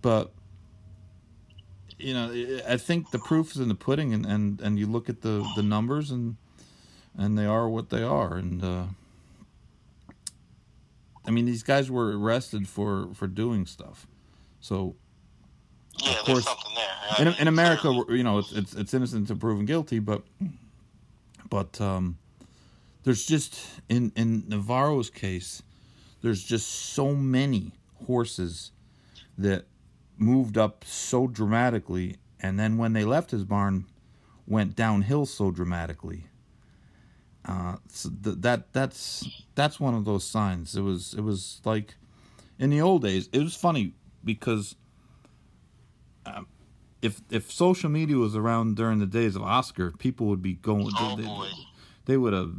[0.00, 0.32] But
[1.98, 5.08] you know, I think the proof is in the pudding, and, and, and you look
[5.08, 6.36] at the, the numbers, and
[7.16, 8.36] and they are what they are.
[8.36, 8.84] And uh,
[11.26, 14.06] I mean, these guys were arrested for, for doing stuff.
[14.60, 14.94] So
[16.04, 16.44] Yeah, Of there's course.
[16.44, 17.18] something there.
[17.18, 20.22] In, mean, in America, you know, it's, it's it's innocent until proven guilty, but
[21.50, 22.18] but um,
[23.04, 23.58] there's just
[23.88, 25.62] in in Navarro's case,
[26.22, 27.72] there's just so many
[28.06, 28.70] horses
[29.38, 29.64] that
[30.18, 33.86] moved up so dramatically, and then when they left his barn,
[34.46, 36.26] went downhill so dramatically.
[37.44, 40.76] Uh, so th- that that's that's one of those signs.
[40.76, 41.94] It was it was like
[42.58, 43.28] in the old days.
[43.32, 44.76] It was funny because
[46.26, 46.46] um,
[47.00, 50.90] if if social media was around during the days of Oscar, people would be going.
[50.98, 51.48] Oh they, boy.
[52.04, 52.52] they would have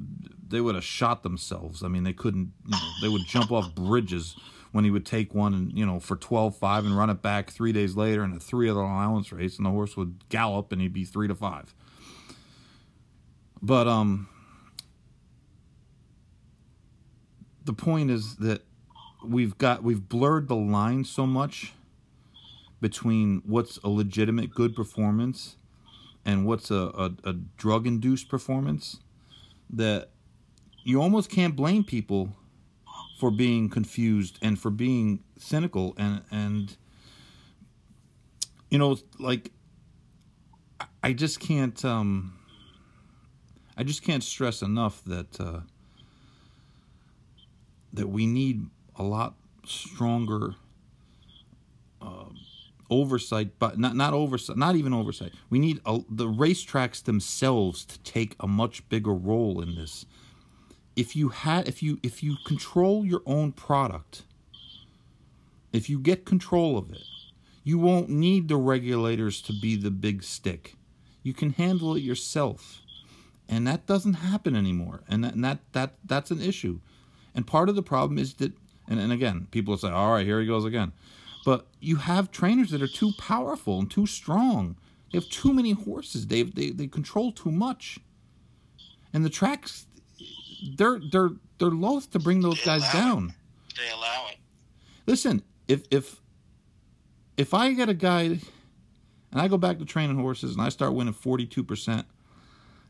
[0.47, 1.83] they would have shot themselves.
[1.83, 2.53] I mean, they couldn't.
[2.65, 4.35] You know, they would jump off bridges
[4.71, 7.71] when he would take one and you know for 12-5 and run it back three
[7.71, 10.93] days later in a three other allowance race, and the horse would gallop and he'd
[10.93, 11.73] be three to five.
[13.61, 14.27] But um,
[17.65, 18.63] the point is that
[19.23, 21.73] we've got we've blurred the line so much
[22.81, 25.57] between what's a legitimate good performance
[26.25, 28.99] and what's a, a, a drug induced performance
[29.69, 30.09] that
[30.83, 32.29] you almost can't blame people
[33.19, 36.77] for being confused and for being cynical and and
[38.69, 39.51] you know like
[41.03, 42.33] I- just can't um
[43.77, 45.59] I just can't stress enough that uh
[47.91, 50.55] that we need a lot stronger
[52.01, 52.25] uh,
[52.89, 55.33] oversight, but not not oversight, not even oversight.
[55.49, 60.05] We need a, the racetracks themselves to take a much bigger role in this.
[60.99, 64.23] If you had, if you if you control your own product,
[65.71, 67.05] if you get control of it,
[67.63, 70.75] you won't need the regulators to be the big stick.
[71.23, 72.81] You can handle it yourself,
[73.47, 75.03] and that doesn't happen anymore.
[75.07, 76.81] And that and that, that that's an issue.
[77.33, 78.51] And part of the problem is that,
[78.89, 80.91] and, and again, people say, all right, here he goes again.
[81.45, 84.75] But you have trainers that are too powerful and too strong.
[85.11, 86.27] They have too many horses.
[86.27, 87.99] They, they, they control too much.
[89.13, 89.85] And the tracks,
[90.77, 92.93] they're, they're, they're loath to bring those They guys allow it.
[92.93, 93.33] down.
[93.77, 94.37] They allow it.
[95.07, 96.21] Listen, if, if,
[97.37, 98.41] if I get a guy and
[99.33, 102.03] I go back to training horses and I start winning 42%,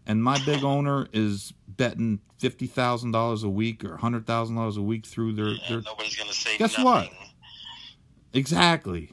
[0.08, 4.78] and my big owner is betting fifty thousand dollars a week or hundred thousand dollars
[4.78, 6.86] a week through their, their nobody's gonna say Guess nothing.
[6.86, 7.10] what?
[8.34, 9.12] exactly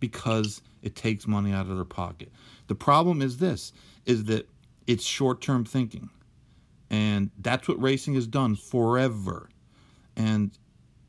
[0.00, 2.30] because it takes money out of their pocket.
[2.68, 3.72] The problem is this
[4.06, 4.48] is that
[4.86, 6.08] it's short-term thinking.
[6.92, 9.48] And that's what racing has done forever.
[10.14, 10.56] And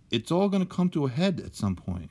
[0.10, 2.10] it's all going to come to a head at some point.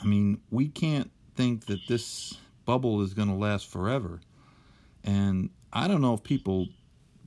[0.00, 4.20] I mean, we can't think that this bubble is going to last forever.
[5.04, 6.68] And I don't know if people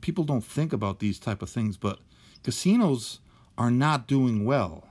[0.01, 1.99] people don't think about these type of things, but
[2.43, 3.19] casinos
[3.57, 4.87] are not doing well.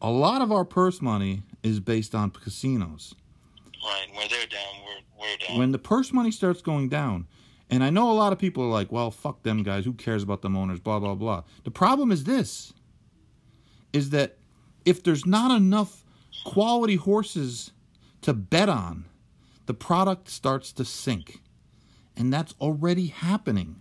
[0.00, 3.14] A lot of our purse money is based on casinos.
[3.84, 5.58] Right, where they're down, we're we're down.
[5.58, 7.26] When the purse money starts going down,
[7.70, 10.22] and I know a lot of people are like, well, fuck them guys, who cares
[10.22, 11.42] about them owners, blah, blah, blah.
[11.64, 12.72] The problem is this
[13.92, 14.36] is that
[14.84, 16.04] if there's not enough
[16.44, 17.72] quality horses
[18.22, 19.06] to bet on,
[19.66, 21.40] the product starts to sink.
[22.16, 23.80] And that's already happening.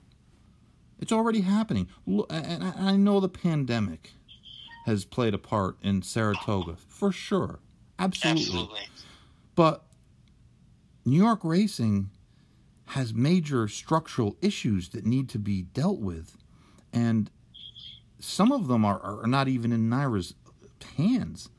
[1.00, 1.88] It's already happening.
[2.06, 4.12] And I I know the pandemic
[4.86, 7.60] has played a part in Saratoga, for sure.
[8.00, 8.41] Absolutely.
[8.43, 8.80] Absolutely.
[9.56, 9.86] But
[11.06, 12.10] New York racing
[12.88, 16.38] has major structural issues that need to be dealt with.
[16.93, 17.30] And
[18.19, 20.34] some of them are, are not even in NYRA's
[20.95, 21.50] hands.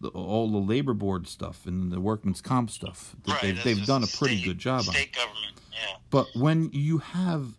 [0.00, 3.16] The, all the labor board stuff and the workman's comp stuff.
[3.26, 4.94] Right, they've, they've done a pretty state- good job on.
[4.94, 5.96] State government, yeah.
[6.10, 7.58] But when you have,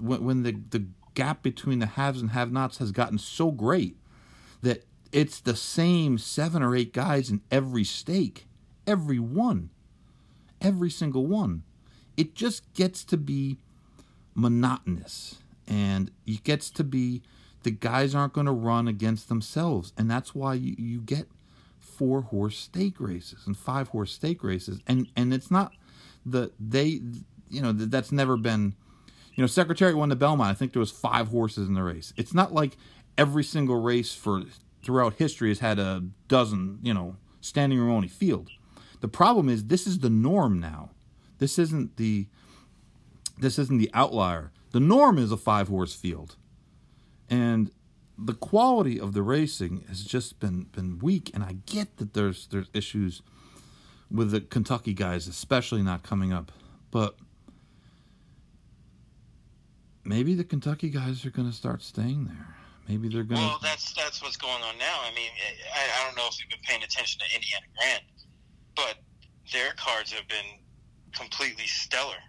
[0.00, 3.96] when, when the, the gap between the haves and have nots has gotten so great
[4.62, 8.46] that it's the same seven or eight guys in every stake,
[8.86, 9.70] every one,
[10.60, 11.62] every single one.
[12.16, 13.58] It just gets to be
[14.34, 17.22] monotonous and it gets to be
[17.62, 19.92] the guys aren't going to run against themselves.
[19.98, 21.26] And that's why you, you get
[21.78, 24.80] four horse stake races and five horse stake races.
[24.86, 25.72] And, and it's not
[26.24, 27.00] the, they,
[27.50, 28.74] you know, that's never been,
[29.34, 30.50] you know, Secretariat won the Belmont.
[30.50, 32.12] I think there was five horses in the race.
[32.16, 32.76] It's not like
[33.18, 34.44] every single race for
[34.82, 38.50] throughout history has had a dozen, you know, standing room only field.
[39.00, 40.90] The problem is this is the norm now.
[41.38, 42.26] This isn't the
[43.38, 44.52] this isn't the outlier.
[44.70, 46.36] The norm is a five horse field.
[47.28, 47.70] And
[48.18, 52.46] the quality of the racing has just been been weak and I get that there's
[52.46, 53.22] there's issues
[54.10, 56.52] with the Kentucky guys especially not coming up.
[56.90, 57.16] But
[60.04, 62.56] maybe the Kentucky guys are going to start staying there.
[62.88, 65.00] Maybe they're going Well, that's that's what's going on now.
[65.02, 65.30] I mean,
[65.74, 68.04] I, I don't know if you've been paying attention to Indiana Grand,
[68.76, 68.94] but
[69.52, 70.60] their cards have been
[71.18, 72.22] completely stellar.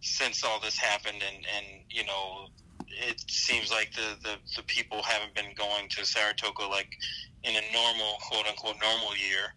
[0.00, 2.48] since all this happened, and and you know,
[2.88, 6.96] it seems like the the, the people haven't been going to Saratoga like
[7.44, 9.54] in a normal quote unquote normal year.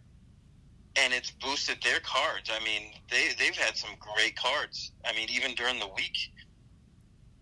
[0.96, 2.50] And it's boosted their cards.
[2.52, 4.92] I mean, they they've had some great cards.
[5.04, 6.16] I mean, even during the week.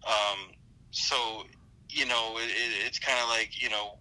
[0.06, 0.52] Um,
[0.90, 1.44] so
[1.90, 2.50] you know, it,
[2.86, 3.98] it's kind of like you know,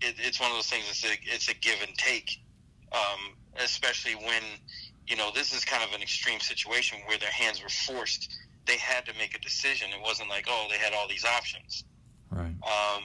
[0.00, 0.84] it, it's one of those things.
[0.90, 2.30] It's a it's a give and take,
[2.92, 3.34] um,
[3.64, 4.42] especially when
[5.06, 8.32] you know this is kind of an extreme situation where their hands were forced.
[8.66, 9.88] They had to make a decision.
[9.90, 11.84] It wasn't like oh they had all these options.
[12.30, 12.54] Right.
[12.62, 13.02] Um,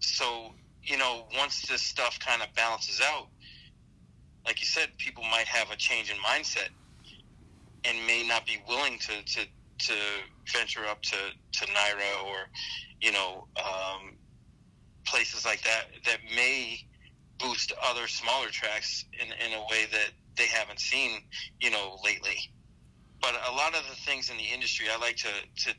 [0.00, 0.52] so
[0.86, 3.28] you know, once this stuff kind of balances out,
[4.46, 6.68] like you said, people might have a change in mindset
[7.84, 9.46] and may not be willing to to
[9.78, 9.94] to
[10.52, 11.16] venture up to
[11.52, 12.48] to NYRA or
[13.00, 14.16] you know um,
[15.04, 16.80] places like that that may
[17.38, 21.22] boost other smaller tracks in in a way that they haven't seen
[21.60, 22.36] you know lately.
[23.20, 25.28] But a lot of the things in the industry, I like to
[25.64, 25.74] to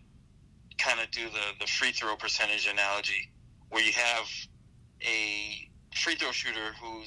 [0.78, 3.32] kind of do the the free throw percentage analogy,
[3.70, 4.28] where you have
[5.02, 7.04] a free throw shooter who,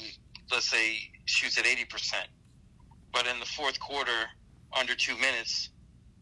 [0.50, 2.14] let's say, shoots at 80%,
[3.12, 4.28] but in the fourth quarter,
[4.78, 5.70] under two minutes,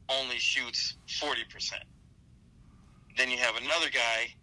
[0.09, 1.73] only shoots 40%.
[3.17, 4.35] Then you have another guy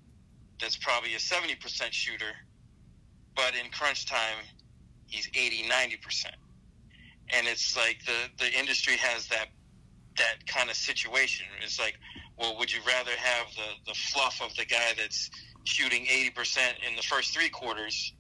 [0.60, 2.34] that's probably a 70% shooter,
[3.36, 4.38] but in crunch time,
[5.08, 6.26] he's 80, 90%.
[7.30, 9.48] And it's like the, the industry has that
[10.18, 11.46] that kind of situation.
[11.62, 11.98] It's like,
[12.38, 15.30] well, would you rather have the, the fluff of the guy that's
[15.66, 16.58] shooting 80%
[16.88, 18.14] in the first three quarters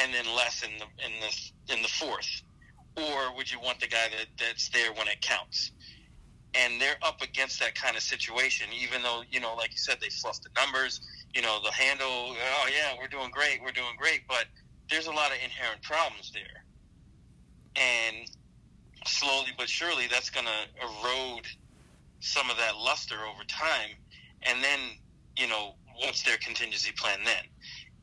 [0.00, 2.42] and then less in the in the in the fourth?
[2.96, 5.72] Or would you want the guy that that's there when it counts?
[6.54, 9.98] And they're up against that kind of situation even though you know like you said
[10.00, 11.02] they fluff the numbers
[11.34, 14.22] you know the handle oh yeah we're doing great we're doing great.
[14.26, 14.46] But
[14.88, 16.64] there's a lot of inherent problems there.
[17.76, 18.30] And
[19.08, 21.46] slowly but surely that's going to erode
[22.20, 23.90] some of that luster over time
[24.42, 24.78] and then
[25.36, 27.44] you know what's their contingency plan then?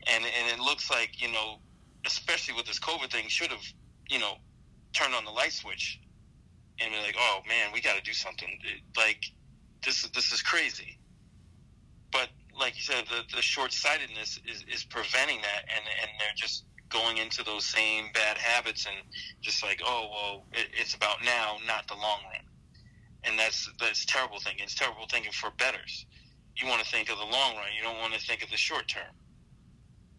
[0.08, 1.60] And and it looks like you know,
[2.06, 3.66] especially with this COVID thing, should have
[4.10, 4.36] you know
[4.94, 6.00] turned on the light switch
[6.80, 8.50] and be like, oh man, we got to do something.
[8.98, 9.24] Like
[9.86, 11.00] this is this is crazy.
[12.12, 16.36] But like you said, the, the short sightedness is, is preventing that, and and they're
[16.36, 18.96] just going into those same bad habits and
[19.42, 22.46] just like, oh well, it, it's about now, not the long run.
[23.26, 24.64] And that's that's terrible thinking.
[24.64, 26.06] It's terrible thinking for bettors
[26.56, 27.68] you want to think of the long run.
[27.76, 29.04] You don't want to think of the short term.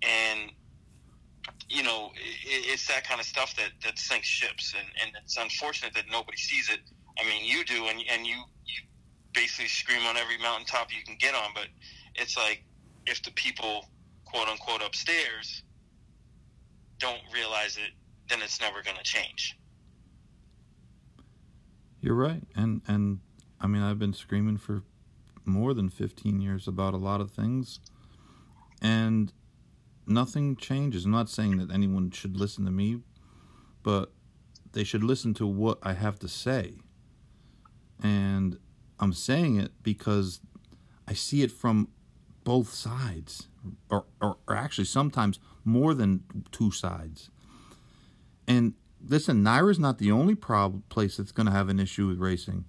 [0.03, 0.53] And
[1.69, 5.37] you know, it, it's that kind of stuff that that sinks ships, and and it's
[5.37, 6.81] unfortunate that nobody sees it.
[7.19, 8.83] I mean, you do, and and you you
[9.33, 11.67] basically scream on every mountaintop you can get on, but
[12.15, 12.65] it's like
[13.07, 13.87] if the people
[14.25, 15.63] quote unquote upstairs
[17.05, 17.93] don't realize it,
[18.31, 19.59] then it's never going to change.
[22.01, 23.21] You're right, and and
[23.61, 24.83] I mean I've been screaming for
[25.45, 27.81] more than 15 years about a lot of things,
[28.81, 29.33] and
[30.07, 31.05] nothing changes.
[31.05, 33.01] I'm not saying that anyone should listen to me,
[33.83, 34.13] but
[34.73, 36.75] they should listen to what I have to say.
[38.03, 38.59] And
[38.99, 40.41] I'm saying it because
[41.07, 41.89] I see it from
[42.45, 43.49] both sides,
[43.91, 46.23] or, or, or actually sometimes more than
[46.53, 47.31] two sides.
[48.47, 48.75] And
[49.07, 52.67] listen, NYRA's not the only problem place that's going to have an issue with racing.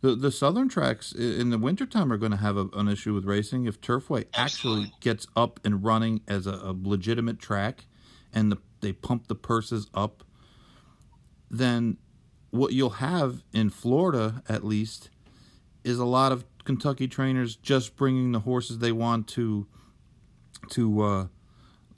[0.00, 3.24] The the southern tracks in the wintertime are going to have a, an issue with
[3.24, 7.86] racing if Turfway actually gets up and running as a, a legitimate track,
[8.32, 10.24] and the, they pump the purses up.
[11.48, 11.98] Then,
[12.50, 15.10] what you'll have in Florida, at least,
[15.84, 19.66] is a lot of Kentucky trainers just bringing the horses they want to,
[20.70, 21.26] to, uh,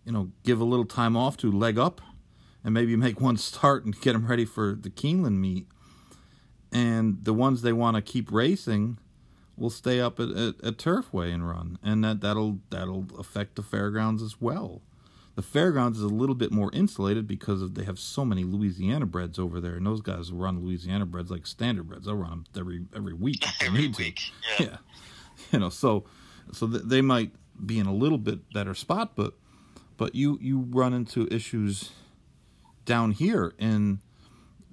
[0.04, 2.00] you know, give a little time off to leg up,
[2.62, 5.66] and maybe make one start and get them ready for the Keeneland meet
[6.74, 8.98] and the ones they want to keep racing
[9.56, 13.62] will stay up at, at, at, Turfway and run, and that that'll that'll affect the
[13.62, 14.82] fairgrounds as well.
[15.35, 19.07] The fairgrounds is a little bit more insulated because of, they have so many Louisiana
[19.07, 22.07] breds over there, and those guys run Louisiana breds like standard breds.
[22.07, 24.30] They'll run them every every week every week.
[24.59, 24.66] Yeah.
[24.66, 24.76] yeah,
[25.51, 26.05] you know, so
[26.53, 27.32] so they might
[27.64, 29.35] be in a little bit better spot, but
[29.97, 31.91] but you you run into issues
[32.85, 33.99] down here and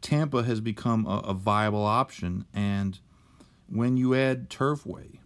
[0.01, 2.45] Tampa has become a, a viable option.
[2.53, 2.99] And
[3.67, 5.19] when you add Turfway,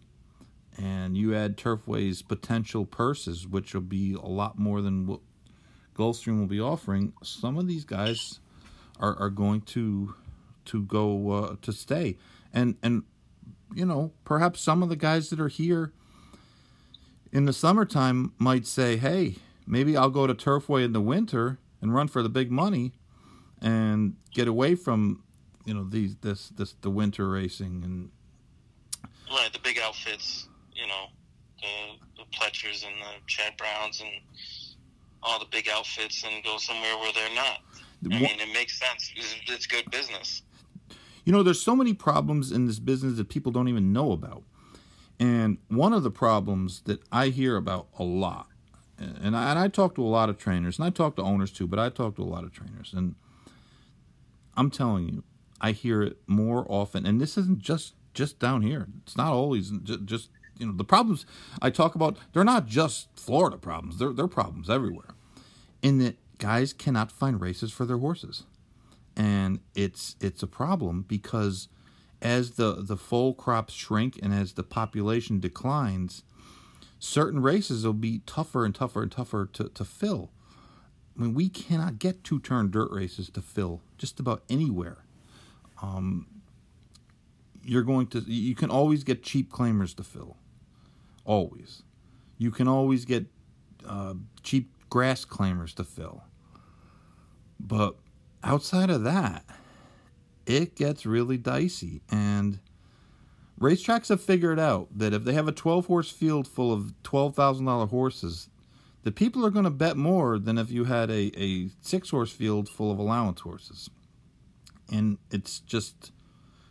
[0.78, 5.22] and you add Turfway's potential purses, which will be a lot more than what
[5.96, 8.39] Gulfstream will be offering, some of these guys
[9.00, 10.16] are, are going to
[10.66, 12.18] to go uh, to stay,
[12.54, 13.04] and and
[13.74, 15.93] you know perhaps some of the guys that are here
[17.32, 19.36] in the summertime might say, hey,
[19.68, 22.93] maybe I'll go to Turfway in the winter and run for the big money,
[23.62, 25.24] and get away from
[25.66, 28.10] you know these this this the winter racing and
[29.30, 30.48] right the big outfits.
[30.74, 31.06] You know,
[31.62, 34.10] the the Pletchers and the Chad Browns and
[35.26, 37.60] all the big outfits, and go somewhere where they're not.
[38.06, 39.12] I mean, it makes sense.
[39.16, 40.44] It's, it's good business.
[41.24, 44.44] You know, there's so many problems in this business that people don't even know about.
[45.20, 48.48] And one of the problems that I hear about a lot,
[48.98, 51.52] and I, and I talk to a lot of trainers, and I talk to owners
[51.52, 53.16] too, but I talk to a lot of trainers, and
[54.56, 55.24] I'm telling you,
[55.60, 57.06] I hear it more often.
[57.06, 58.88] And this isn't just just down here.
[59.04, 61.26] It's not always just, just you know the problems
[61.62, 62.18] I talk about.
[62.34, 63.98] They're not just Florida problems.
[63.98, 65.14] They're they're problems everywhere.
[65.86, 68.44] In that guys cannot find races for their horses,
[69.16, 71.68] and it's it's a problem because
[72.24, 76.24] as the the foal crops shrink and as the population declines,
[76.98, 80.32] certain races will be tougher and tougher and tougher to, to fill.
[81.16, 85.06] I mean, we cannot get two turn dirt races to fill just about anywhere.
[85.84, 86.26] Um,
[87.64, 90.38] you're going to you can always get cheap claimers to fill,
[91.26, 91.84] always.
[92.40, 93.28] You can always get
[93.88, 96.24] uh, cheap grass claimers to fill.
[97.60, 97.96] But
[98.44, 99.46] outside of that,
[100.46, 102.02] it gets really dicey.
[102.12, 102.60] And
[103.60, 107.90] racetracks have figured out that if they have a 12 horse field full of $12,000
[107.90, 108.50] horses,
[109.04, 112.32] the people are going to bet more than if you had a, a six horse
[112.32, 113.90] field full of allowance horses.
[114.92, 116.12] And it's just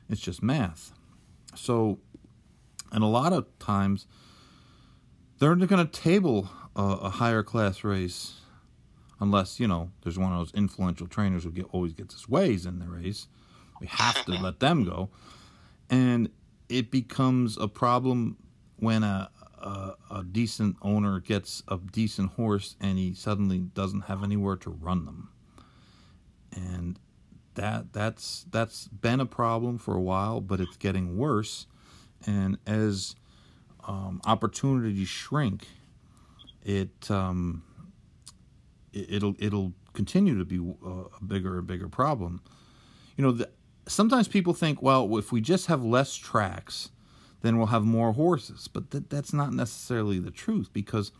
[0.09, 0.93] it's just math.
[1.55, 1.99] So,
[2.93, 4.07] and a lot of times
[5.39, 8.41] they're going to table a, a higher class race
[9.21, 12.67] unless you know there's one of those influential trainers who get always gets his ways
[12.67, 13.27] in the race.
[13.81, 15.11] We have to let them go,
[15.91, 16.31] and
[16.69, 18.37] it becomes a problem
[18.77, 24.23] when a, a, a decent owner gets a decent horse and he suddenly doesn't have
[24.23, 25.31] anywhere to run them,
[26.53, 26.99] and
[27.55, 31.67] that that's that's been a problem for a while, but it's getting worse,
[32.27, 33.15] and as
[33.87, 35.67] um, opportunities shrink,
[36.65, 37.63] it um,
[38.93, 42.43] it'll it'll continue to be uh, a bigger and bigger problem.
[43.17, 43.51] You know, the,
[43.87, 46.91] sometimes people think, well, if we just have less tracks,
[47.43, 48.69] then we'll have more horses.
[48.69, 51.13] But th- that's not necessarily the truth because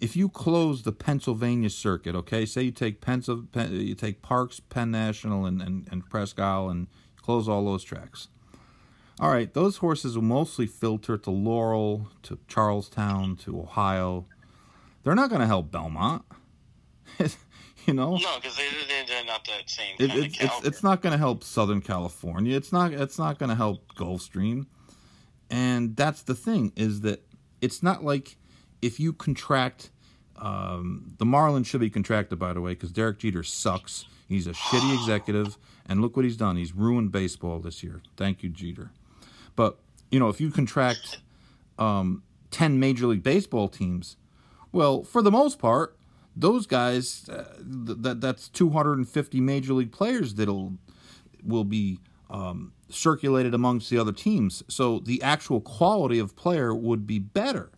[0.00, 4.90] if you close the Pennsylvania circuit, okay, say you take Pennsylvania, you take Parx, Penn
[4.90, 6.88] National, and, and, and Presque Isle, and
[7.20, 8.26] close all those tracks.
[9.20, 14.26] All right, those horses will mostly filter to Laurel, to Charles Town, to Ohio.
[15.02, 16.24] They're not going to help Belmont.
[17.86, 18.16] you know.
[18.16, 18.68] No, because they,
[19.06, 22.56] they're not that same it, of it's it's not going to help Southern California.
[22.56, 24.66] It's not it's not going to help Gulfstream,
[25.50, 27.24] and that's the thing is that
[27.60, 28.36] it's not like
[28.80, 29.90] if you contract.
[30.36, 34.06] Um, the Marlins should be contracted, by the way, because Derek Jeter sucks.
[34.28, 36.56] He's a shitty executive, and look what he's done.
[36.56, 38.02] He's ruined baseball this year.
[38.16, 38.90] Thank you, Jeter.
[39.54, 39.78] But
[40.10, 41.20] you know, if you contract
[41.78, 44.16] um, ten Major League Baseball teams,
[44.72, 45.96] well, for the most part,
[46.34, 47.44] those guys uh,
[47.86, 50.74] th- that that's 250 major league players that'll
[51.44, 51.98] will be
[52.30, 54.62] um, circulated amongst the other teams.
[54.68, 57.70] So the actual quality of player would be better.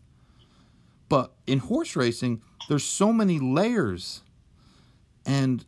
[1.08, 4.22] But in horse racing there's so many layers.
[5.26, 5.64] And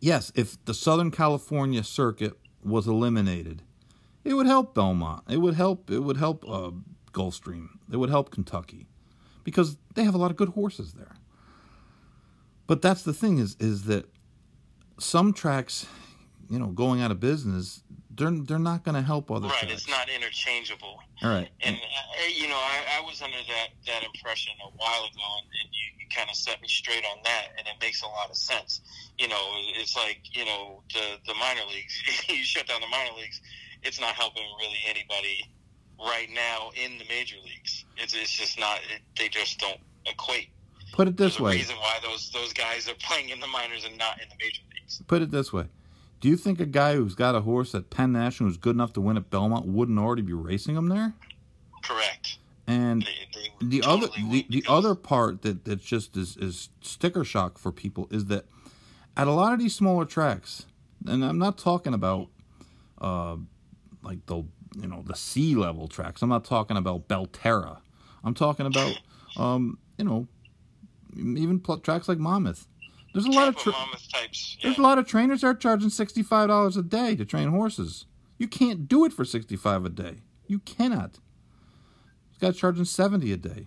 [0.00, 3.62] yes if the southern california circuit was eliminated
[4.24, 5.22] it would help belmont.
[5.28, 6.70] It would help it would help uh,
[7.12, 7.68] gulfstream.
[7.92, 8.86] It would help kentucky
[9.44, 11.16] because they have a lot of good horses there
[12.66, 14.06] but that's the thing is is that
[14.98, 15.86] some tracks,
[16.48, 19.58] you know, going out of business, they're they're not going to help other right.
[19.58, 19.72] tracks.
[19.72, 21.00] It's not interchangeable.
[21.22, 21.48] All right.
[21.60, 25.46] And uh, you know, I, I was under that that impression a while ago, and,
[25.60, 28.30] and you, you kind of set me straight on that, and it makes a lot
[28.30, 28.80] of sense.
[29.18, 29.42] You know,
[29.76, 32.02] it's like you know the the minor leagues.
[32.28, 33.40] you shut down the minor leagues,
[33.82, 35.50] it's not helping really anybody
[35.98, 37.84] right now in the major leagues.
[37.96, 38.78] It's it's just not.
[38.94, 40.48] It, they just don't equate.
[40.92, 41.52] Put it this There's way.
[41.56, 44.62] reason why those those guys are playing in the minors and not in the major
[44.74, 45.02] leagues.
[45.06, 45.66] Put it this way.
[46.20, 48.92] Do you think a guy who's got a horse at Penn National who's good enough
[48.94, 51.12] to win at Belmont wouldn't already be racing him there?
[51.82, 52.38] Correct.
[52.66, 53.08] And They,
[53.60, 57.58] they the totally other the, the other part that that just is is sticker shock
[57.58, 58.46] for people is that
[59.16, 60.64] at a lot of these smaller tracks,
[61.06, 62.28] and I'm not talking about
[63.00, 63.36] uh
[64.02, 66.22] like the you know the sea level tracks.
[66.22, 67.78] I'm not talking about Belterra.
[68.22, 68.98] I'm talking about
[69.36, 70.26] um you know
[71.16, 72.66] even pl- tracks like Monmouth.
[73.12, 74.56] There's a lot of tra- Monmouth types.
[74.62, 77.48] there's a lot of trainers that are charging sixty five dollars a day to train
[77.48, 78.06] horses.
[78.38, 80.22] You can't do it for sixty five a day.
[80.46, 81.18] You cannot.
[82.30, 83.66] This guy's charging seventy a day.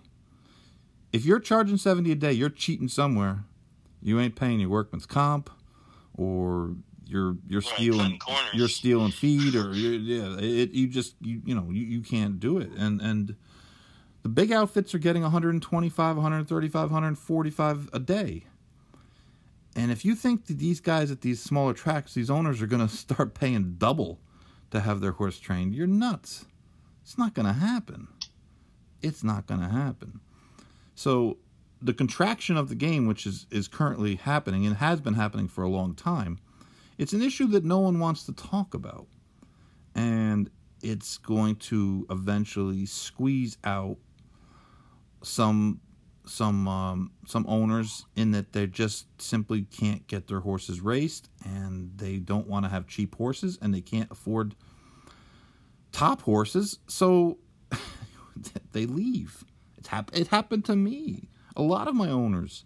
[1.12, 3.44] If you're charging seventy a day, you're cheating somewhere.
[4.02, 5.50] You ain't paying your workman's comp,
[6.14, 6.76] or
[7.08, 8.20] you're you're Right, stealing
[8.52, 12.38] you're stealing feed or you're, yeah it you just you you know you, you can't
[12.38, 12.70] do it.
[12.76, 13.34] And and
[14.22, 18.44] the big outfits are getting 125 135 145 a day.
[19.74, 22.86] And if you think that these guys at these smaller tracks these owners are going
[22.88, 24.20] to start paying double
[24.70, 26.44] to have their horse trained you're nuts.
[27.02, 28.08] It's not going to happen.
[29.00, 30.20] It's not going to happen.
[30.94, 31.38] So
[31.80, 35.62] the contraction of the game, which is, is currently happening and has been happening for
[35.62, 36.38] a long time,
[36.98, 39.06] it's an issue that no one wants to talk about.
[39.94, 40.50] And
[40.82, 43.96] it's going to eventually squeeze out
[45.22, 45.80] some
[46.24, 51.90] some um, some owners in that they just simply can't get their horses raced and
[51.96, 54.54] they don't want to have cheap horses and they can't afford
[55.90, 56.78] top horses.
[56.86, 57.38] So
[58.72, 59.44] they leave.
[59.86, 61.30] Hap- it happened to me.
[61.56, 62.64] A lot of my owners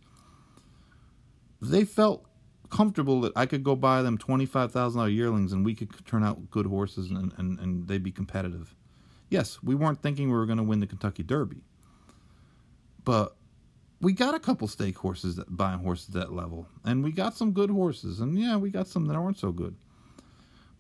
[1.63, 2.27] they felt
[2.73, 6.67] comfortable that I could go buy them $25,000 yearlings and we could turn out good
[6.67, 8.75] horses and, and, and they'd be competitive.
[9.29, 11.63] Yes, we weren't thinking we were going to win the Kentucky Derby.
[13.05, 13.37] But
[14.01, 16.67] we got a couple stake horses that buying horses at that level.
[16.85, 18.21] And we got some good horses.
[18.21, 19.77] And yeah, we got some that aren't so good.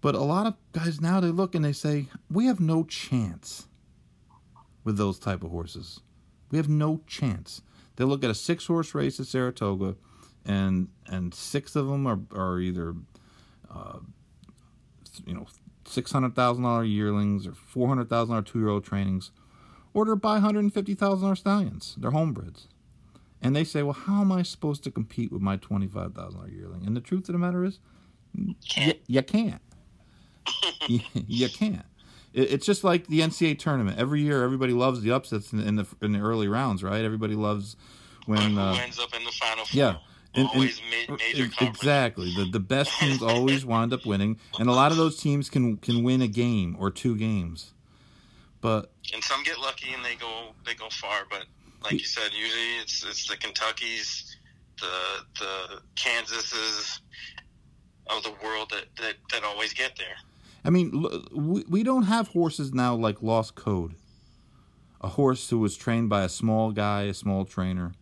[0.01, 3.69] But a lot of guys now they look and they say, we have no chance
[4.83, 6.01] with those type of horses.
[6.51, 7.63] We have no chance.
[7.97, 9.97] They look at a six horse race at Saratoga,
[10.47, 12.95] and and six of them are are either,
[13.73, 13.99] uh,
[15.27, 15.47] you know,
[15.87, 19.31] six hundred thousand dollar yearlings or four hundred thousand dollar two year old trainings,
[19.95, 21.95] or they're by hundred and fifty thousand dollar stallions.
[21.99, 22.67] They're homebreds,
[23.41, 26.41] and they say, well, how am I supposed to compete with my twenty five thousand
[26.41, 26.87] dollar yearling?
[26.87, 27.79] And the truth of the matter is,
[28.69, 28.99] Can't.
[29.07, 29.63] you, you can't.
[30.89, 31.85] you, you can't.
[32.33, 33.99] It, it's just like the NCAA tournament.
[33.99, 37.05] Every year, everybody loves the upsets in, in the in the early rounds, right?
[37.05, 37.77] Everybody loves
[38.27, 39.79] when Who uh, ends up in the final four?
[39.79, 39.97] yeah.
[40.35, 41.77] And- and- Always ma- er, major conference.
[41.79, 42.35] exactly.
[42.35, 45.77] The the best teams always wind up winning, and a lot of those teams can
[45.77, 47.73] can win a game or two games.
[48.61, 51.45] But And some get lucky and they go they go far, but
[51.83, 54.37] like you said, usually it's it's the Kentuckys,
[54.81, 57.01] the the Kansases
[58.09, 60.17] of the world that, that, that always get there.
[60.65, 63.95] I mean, we, we don't have horses now like Lost Code.
[65.01, 67.93] A horse who was trained by a small guy, a small trainer,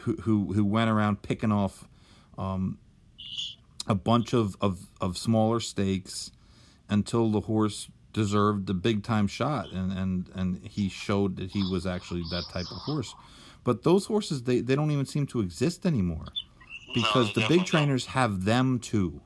[0.00, 1.86] who who, who went around picking off
[2.38, 2.78] um,
[3.86, 6.30] a bunch of, of, of smaller stakes
[6.88, 11.62] until the horse deserved the big time shot and, and, and he showed that he
[11.70, 13.14] was actually that type of horse.
[13.64, 16.26] But those horses they, they don't even seem to exist anymore.
[16.94, 19.20] Because No, the big trainers have them too.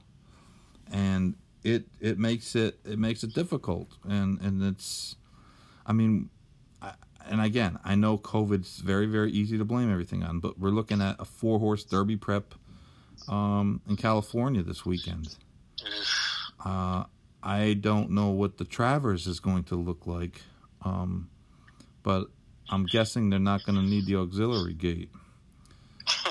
[0.90, 5.16] And it it makes it it makes it difficult and and it's
[5.84, 6.30] I mean
[6.80, 6.94] I,
[7.28, 11.00] and again I know COVID's very very easy to blame everything on but we're looking
[11.02, 12.54] at a four horse derby prep
[13.28, 15.36] um, in California this weekend.
[16.64, 17.04] Uh,
[17.42, 20.42] I don't know what the Travers is going to look like,
[20.82, 21.28] um,
[22.02, 22.26] but
[22.68, 25.10] I'm guessing they're not going to need the auxiliary gate.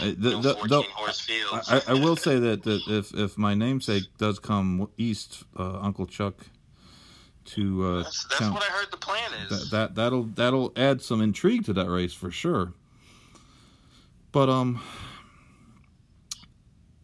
[0.00, 1.68] Uh, the- No the- 14 the- horse fields.
[1.68, 6.06] I, I will say that, that if if my namesake does come east, uh, Uncle
[6.06, 6.46] Chuck,
[7.48, 9.70] to uh, that's that's town- what I heard the plan is.
[9.70, 12.72] that, that that'll that'll add some intrigue to that race for sure.
[14.32, 14.82] But um,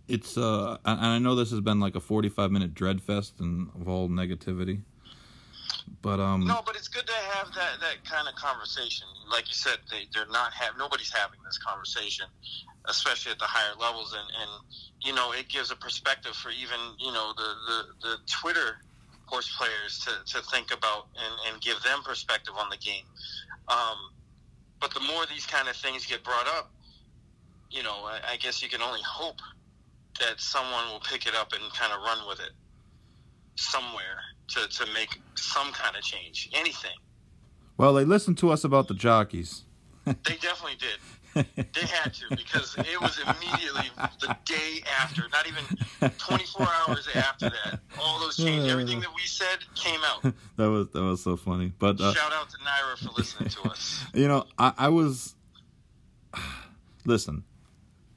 [0.09, 3.71] it's uh, and I know this has been like a forty-five minute dread fest and
[3.81, 4.83] of all negativity.
[6.03, 9.07] But um, No, but it's good to have that, that kind of conversation.
[9.31, 12.27] Like you said, they, they're not have nobody's having this conversation,
[12.87, 14.51] especially at the higher levels, and, and
[15.01, 18.79] you know it gives a perspective for even you know the, the, the Twitter
[19.27, 23.05] horse players to, to think about and, and give them perspective on the game.
[23.69, 23.97] Um,
[24.81, 26.71] but the more these kind of things get brought up,
[27.71, 29.41] you know, I, I guess you can only hope
[30.21, 32.53] that someone will pick it up and kind of run with it
[33.57, 36.51] somewhere to, to make some kind of change.
[36.53, 36.97] Anything.
[37.77, 39.63] well, they listened to us about the jockeys.
[40.05, 40.99] They definitely did.
[41.35, 45.65] They had to because it was immediately the day after, not even
[46.19, 47.81] 24 hours after that.
[48.01, 50.23] All those changes, everything that we said came out.
[50.57, 51.73] that was that was so funny.
[51.79, 54.05] But uh, Shout out to NYRA for listening to us.
[54.15, 55.35] You know, I, I was.
[57.05, 57.45] Listen,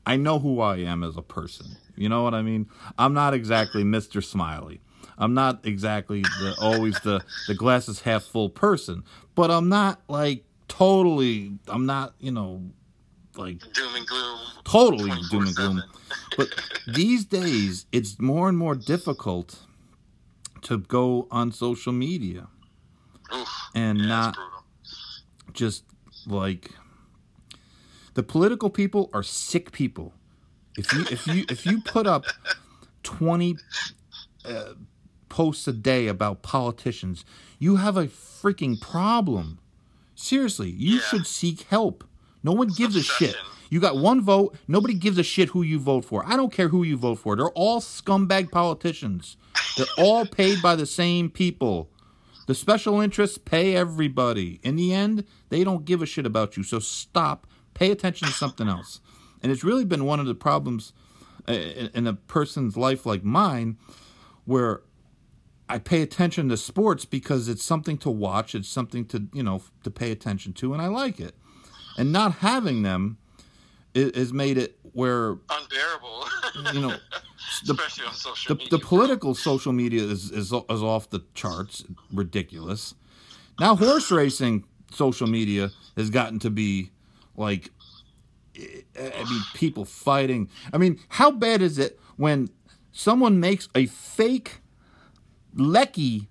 [0.05, 1.75] I know who I am as a person.
[1.95, 2.69] You know what I mean?
[2.97, 4.23] I'm not exactly Mr.
[4.23, 4.79] Smiley.
[5.17, 9.03] I'm not exactly the always the the glasses half full person,
[9.35, 11.57] but I'm not like totally.
[11.67, 12.61] I'm not you know
[13.37, 14.39] like Doom and gloom.
[14.63, 15.83] totally doom and gloom.
[16.35, 16.53] But
[16.85, 19.59] these days, it's more and more difficult
[20.63, 22.47] to go on social media
[23.33, 24.37] Oof, and yeah, not
[25.53, 25.83] just
[26.25, 26.71] like
[28.15, 30.13] the political people are sick people.
[30.75, 32.25] If you if you if you put up
[33.03, 33.59] 20
[34.45, 34.73] uh,
[35.29, 37.25] posts a day about politicians,
[37.59, 39.59] you have a freaking problem.
[40.15, 40.99] Seriously, you Yeah.
[40.99, 42.03] should seek help.
[42.47, 43.35] No one gives a shit.
[43.69, 44.55] You got one vote.
[44.69, 46.23] Nobody gives a shit who you vote for.
[46.25, 47.35] I don't care who you vote for.
[47.35, 49.35] They're all scumbag politicians.
[49.75, 51.89] They're all paid by the same people.
[52.45, 54.61] The special interests pay everybody.
[54.63, 56.63] In the end, they don't give a shit about you.
[56.63, 57.47] So stop.
[57.73, 59.01] Pay attention to something else.
[59.43, 60.93] And it's really been one of the problems
[61.49, 63.77] uh, in in a person's life like mine
[64.45, 64.83] where
[65.67, 69.63] I pay attention to sports because it's something to watch, it's something to, you know,
[69.83, 71.35] to pay attention to and I like it.
[71.97, 73.17] And not having them
[73.95, 76.25] has made it where, Unbearable.
[76.73, 76.95] you know,
[77.65, 78.77] the Especially on social the, media.
[78.77, 81.83] the political social media is, is is off the charts,
[82.13, 82.93] ridiculous.
[83.59, 86.91] Now horse racing social media has gotten to be
[87.35, 87.71] like,
[88.55, 90.49] I I mean, people fighting.
[90.71, 92.49] I mean, how bad is it when
[92.91, 94.59] someone makes a fake
[95.55, 96.27] Lecky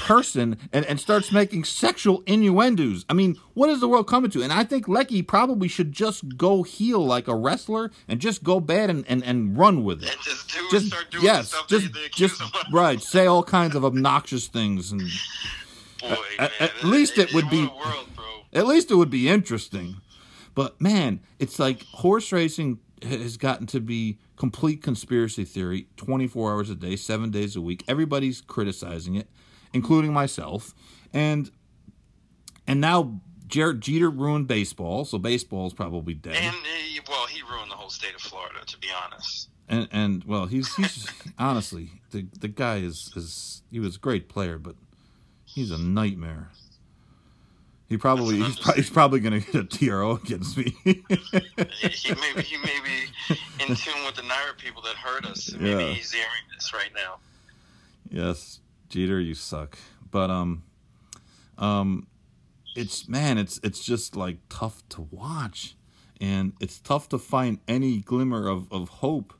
[0.00, 3.04] person and, and starts making sexual innuendos.
[3.08, 4.42] I mean, what is the world coming to?
[4.42, 8.60] And I think Lecky probably should just go heel like a wrestler and just go
[8.60, 11.68] bad and, and, and run with it and just do just start doing yes, stuff
[11.68, 12.50] just accuse just of.
[12.72, 13.00] right.
[13.00, 15.02] Say all kinds of obnoxious things, and
[16.00, 18.06] Boy, at- man, at least it would be- world,
[18.52, 19.96] at least it would be interesting.
[20.54, 25.88] But man, it's like horse racing has gotten to be complete conspiracy theory.
[25.96, 27.84] Twenty four hours a day, seven days a week.
[27.88, 29.28] Everybody's criticizing it,
[29.72, 30.74] including myself,
[31.12, 31.50] and
[32.66, 36.36] and now Derek Jeter ruined baseball, so baseball is probably dead.
[36.36, 39.48] And uh, well, he ruined the whole state of Florida, to be honest.
[39.68, 41.08] and and well, he's he's
[41.38, 44.76] honestly the the guy is is he was a great player, but
[45.44, 46.50] he's a nightmare.
[47.88, 50.74] He probably he's, pro- he's probably going to get a TRO against me.
[50.84, 53.36] He, he may be, he may be
[53.68, 55.52] in tune with the NYRA people that hurt us.
[55.52, 55.90] Maybe Yeah.
[55.92, 57.16] he's hearing this right now.
[58.10, 59.78] yes, Jeter, you suck.
[60.10, 60.62] But um,
[61.58, 62.06] um,
[62.74, 65.76] it's man, it's it's just like tough to watch,
[66.20, 69.34] and it's tough to find any glimmer of of hope.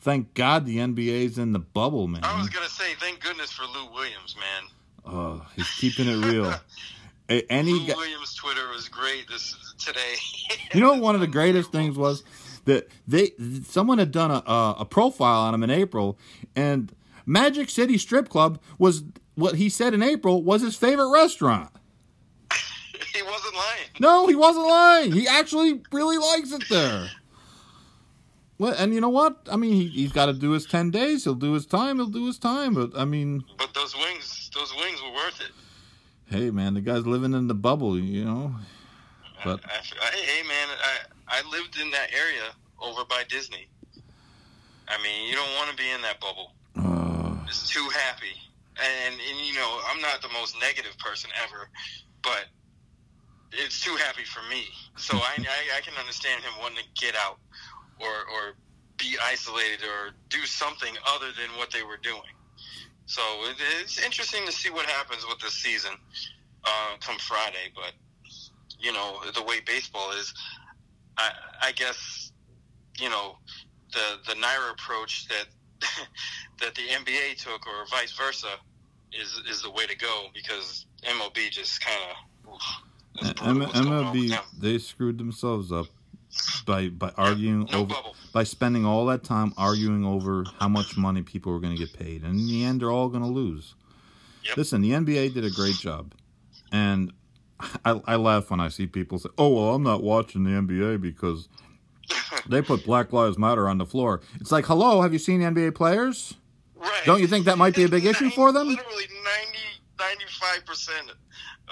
[0.00, 2.22] Thank God the NBA's in the bubble, man.
[2.22, 4.70] I was gonna say, thank goodness for Lou Williams, man.
[5.04, 6.54] Oh, he's keeping it real.
[7.28, 10.14] Any Lou Williams' Twitter was great this today.
[10.74, 12.24] You know, what one of the greatest things was
[12.64, 13.32] that they
[13.66, 16.18] someone had done a, a, a profile on him in April,
[16.54, 16.92] and
[17.24, 19.02] Magic City Strip Club was
[19.34, 21.70] what he said in April was his favorite restaurant.
[23.14, 23.88] he wasn't lying.
[24.00, 25.12] No, he wasn't lying.
[25.12, 27.08] He actually really likes it there.
[28.58, 29.46] Well, and you know what?
[29.50, 31.24] I mean, he, he's got to do his ten days.
[31.24, 31.96] He'll do his time.
[31.96, 32.74] He'll do his time.
[32.74, 35.52] But I mean, But those wings, those wings were worth it.
[36.30, 37.98] Hey, man, the guy's living in the bubble.
[37.98, 38.54] You know.
[39.44, 42.50] But I, I, hey, man, I I lived in that area
[42.80, 43.68] over by Disney.
[44.88, 46.52] I mean, you don't want to be in that bubble.
[46.76, 48.34] uh, It's too happy,
[48.76, 51.68] and and you know, I'm not the most negative person ever,
[52.22, 52.46] but
[53.52, 54.64] it's too happy for me.
[54.96, 57.38] So I I, I can understand him wanting to get out
[58.00, 58.54] or or
[58.96, 62.34] be isolated or do something other than what they were doing.
[63.08, 65.92] So it, it's interesting to see what happens with this season
[66.64, 67.72] uh, come Friday.
[67.74, 67.92] But
[68.78, 70.32] you know the way baseball is,
[71.16, 71.30] I,
[71.62, 72.32] I guess
[73.00, 73.38] you know
[73.92, 75.46] the the Naira approach that
[76.60, 78.48] that the NBA took, or vice versa,
[79.12, 82.16] is is the way to go because MLB just kind of.
[83.20, 85.86] MLB they screwed themselves up
[86.66, 88.16] by by arguing no over bubble.
[88.32, 91.92] by spending all that time arguing over how much money people were going to get
[91.92, 93.74] paid, and in the end, they're all going to lose.
[94.44, 94.56] Yep.
[94.56, 96.14] Listen, the NBA did a great job,
[96.72, 97.12] and
[97.84, 101.00] I, I laugh when I see people say, "Oh well, I'm not watching the NBA
[101.00, 101.48] because
[102.48, 105.74] they put Black Lives Matter on the floor." It's like, hello, have you seen NBA
[105.74, 106.34] players?
[106.76, 107.02] Right.
[107.04, 108.68] Don't you think that might be a big issue for them?
[108.68, 109.06] Literally
[109.98, 110.16] 90,
[110.68, 111.10] 95%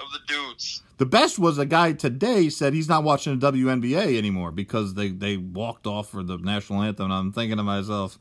[0.03, 0.81] of the dudes.
[0.97, 5.09] The best was a guy today said he's not watching the WNBA anymore because they,
[5.09, 7.05] they walked off for the national anthem.
[7.05, 8.17] And I'm thinking to myself,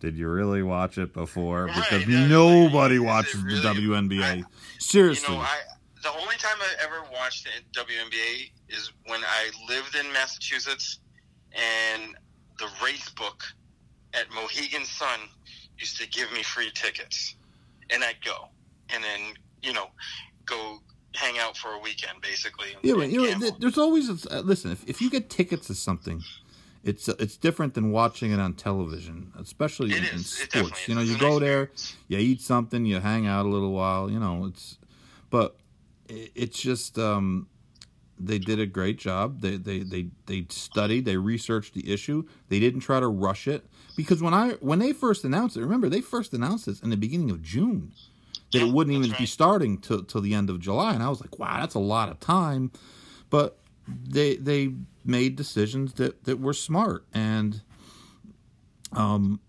[0.00, 1.66] did you really watch it before?
[1.66, 3.60] Right, Because nobody is watches really?
[3.60, 4.22] the WNBA.
[4.22, 4.44] I-
[4.78, 5.34] Seriously.
[5.34, 5.56] You know, I
[6.02, 10.98] the only time I ever watched the WNBA is when I lived in Massachusetts,
[11.52, 12.14] and
[12.58, 13.42] the race book
[14.14, 15.20] at Mohegan Sun
[15.78, 17.34] used to give me free tickets,
[17.90, 18.48] and I'd go,
[18.88, 19.88] and then you know,
[20.46, 20.78] go
[21.14, 22.68] hang out for a weekend, basically.
[22.82, 24.70] yeah, but you know, there's always a, uh, listen.
[24.72, 26.22] If, if you get tickets to something,
[26.84, 30.88] it's uh, it's different than watching it on television, especially It in, in sports.
[30.88, 31.96] You know, you go there, experience.
[32.08, 34.10] you eat something, you hang out a little while.
[34.10, 34.78] You know, it's
[35.30, 35.56] but
[36.08, 37.48] i- it's just um,
[38.18, 39.40] they did a great job.
[39.40, 42.26] They they they they studied, they researched the issue.
[42.48, 45.88] They didn't try to rush it because when I when they first announced it, remember
[45.88, 47.92] they first announced this in the beginning of June
[48.52, 51.02] that Yeah, it wouldn't even that's be starting till till the end of July, and
[51.02, 52.70] I was like, wow, that's a lot of time.
[53.30, 54.74] But they they
[55.04, 57.62] made decisions that that were smart and
[58.92, 59.40] um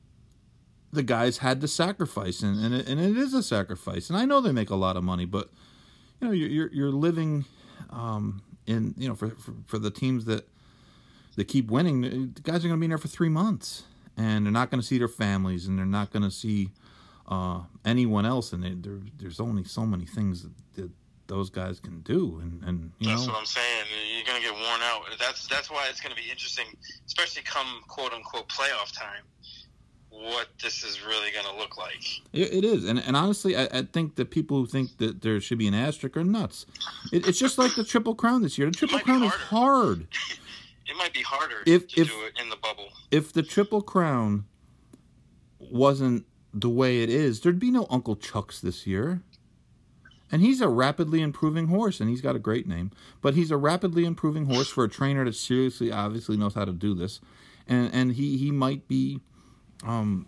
[0.94, 4.26] the guys had to sacrifice and and it, and it is a sacrifice and I
[4.26, 5.50] know they make a lot of money but
[6.20, 7.46] you know you're you're, you're living
[7.90, 10.48] um in you know for, for for the teams that
[11.36, 13.84] that keep winning the guys are going to be in there for 3 months
[14.18, 16.70] and they're not going to see their families and they're not going to see
[17.32, 20.90] uh anyone else and they, there there's only so many things that, that
[21.28, 23.86] those guys can do and and you That's know what I'm saying.
[24.16, 25.04] You're gonna get worn out.
[25.18, 26.66] That's that's why it's gonna be interesting,
[27.08, 29.24] especially come quote unquote playoff time.
[30.10, 32.04] What this is really gonna look like.
[32.34, 35.40] It, it is, and and honestly, I, I think that people who think that there
[35.40, 36.66] should be an asterisk are nuts.
[37.14, 38.68] It, it's just like the Triple Crown this year.
[38.70, 40.08] The Triple Crown is hard.
[40.86, 42.90] It might be harder If- to if- do it in the bubble.
[43.12, 44.44] If the Triple Crown
[45.60, 49.22] wasn't the way it is, there'd be no Uncle Chuck's this year.
[50.34, 52.92] And he's a rapidly improving horse, and he's got a great name.
[53.22, 56.72] But he's a rapidly improving horse for a trainer that seriously, obviously knows how to
[56.72, 57.20] do this,
[57.68, 59.20] and and he he might be,
[59.84, 60.28] um,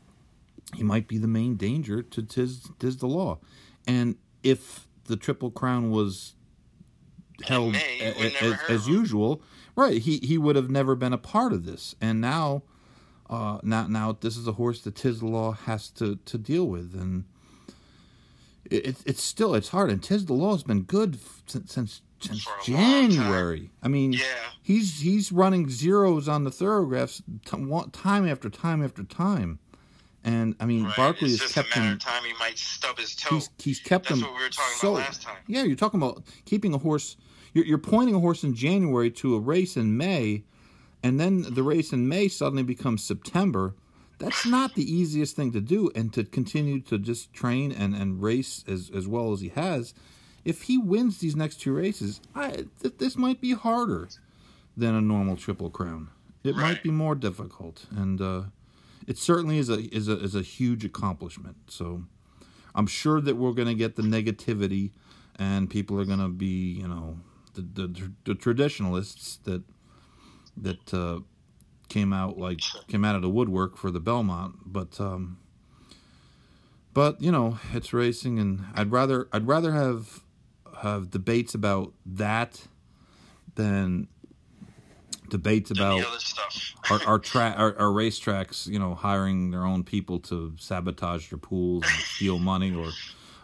[0.76, 3.40] he might be the main danger to tis Tiz the Law,
[3.88, 6.36] and if the Triple Crown was
[7.46, 9.42] held May, a- a- as, as usual,
[9.78, 10.02] right?
[10.02, 12.64] He he would have never been a part of this, and now,
[13.34, 16.68] uh, now now this is a horse that Tiz the Law has to to deal
[16.68, 17.24] with, and
[18.70, 19.90] it, it, it's still it's hard.
[19.90, 22.64] And Tiz the Law has been good f- since since, since For a long
[23.10, 23.10] time.
[23.12, 23.70] January.
[23.82, 24.20] I mean, Yeah.
[24.62, 29.60] he's he's running zeros on the Thoro-Graphs t- time after time after time,
[30.24, 30.96] and I mean Right?
[30.96, 31.98] Barclay it's has kept him.
[32.00, 33.36] time he might stub his toe.
[33.36, 34.28] He's he's kept That's him.
[34.28, 35.38] what we were talking so, about last time.
[35.48, 37.18] Yeah, you're talking about keeping a horse.
[37.54, 40.44] You're, you're pointing a horse in January to a race in May,
[41.04, 43.76] and then the race in May suddenly becomes September.
[44.20, 48.22] That's not the easiest thing to do, and to continue to just train and, and
[48.22, 49.94] race as as well as he has.
[50.46, 54.10] If he wins these next two races, I, th- this might be harder
[54.76, 56.10] than a normal Triple Crown.
[56.44, 58.42] It might be more difficult, and uh,
[59.08, 61.58] it certainly is a is a is a huge accomplishment.
[61.68, 62.04] So.
[62.76, 64.90] I'm sure that we're going to get the negativity,
[65.38, 67.20] and people are going to be, you know,
[67.54, 69.62] the, the the traditionalists that
[70.58, 71.20] that uh,
[71.90, 74.56] came out like came out of the woodwork for the Belmont.
[74.66, 75.38] But um,
[76.94, 80.22] but you know, it's racing, and I'd rather I'd rather have
[80.82, 82.68] have debates about that
[83.56, 84.08] than
[85.30, 86.76] debates about the other stuff.
[86.92, 91.40] our our, tra- our our racetracks, you know, hiring their own people to sabotage their
[91.40, 92.92] pools and steal money, or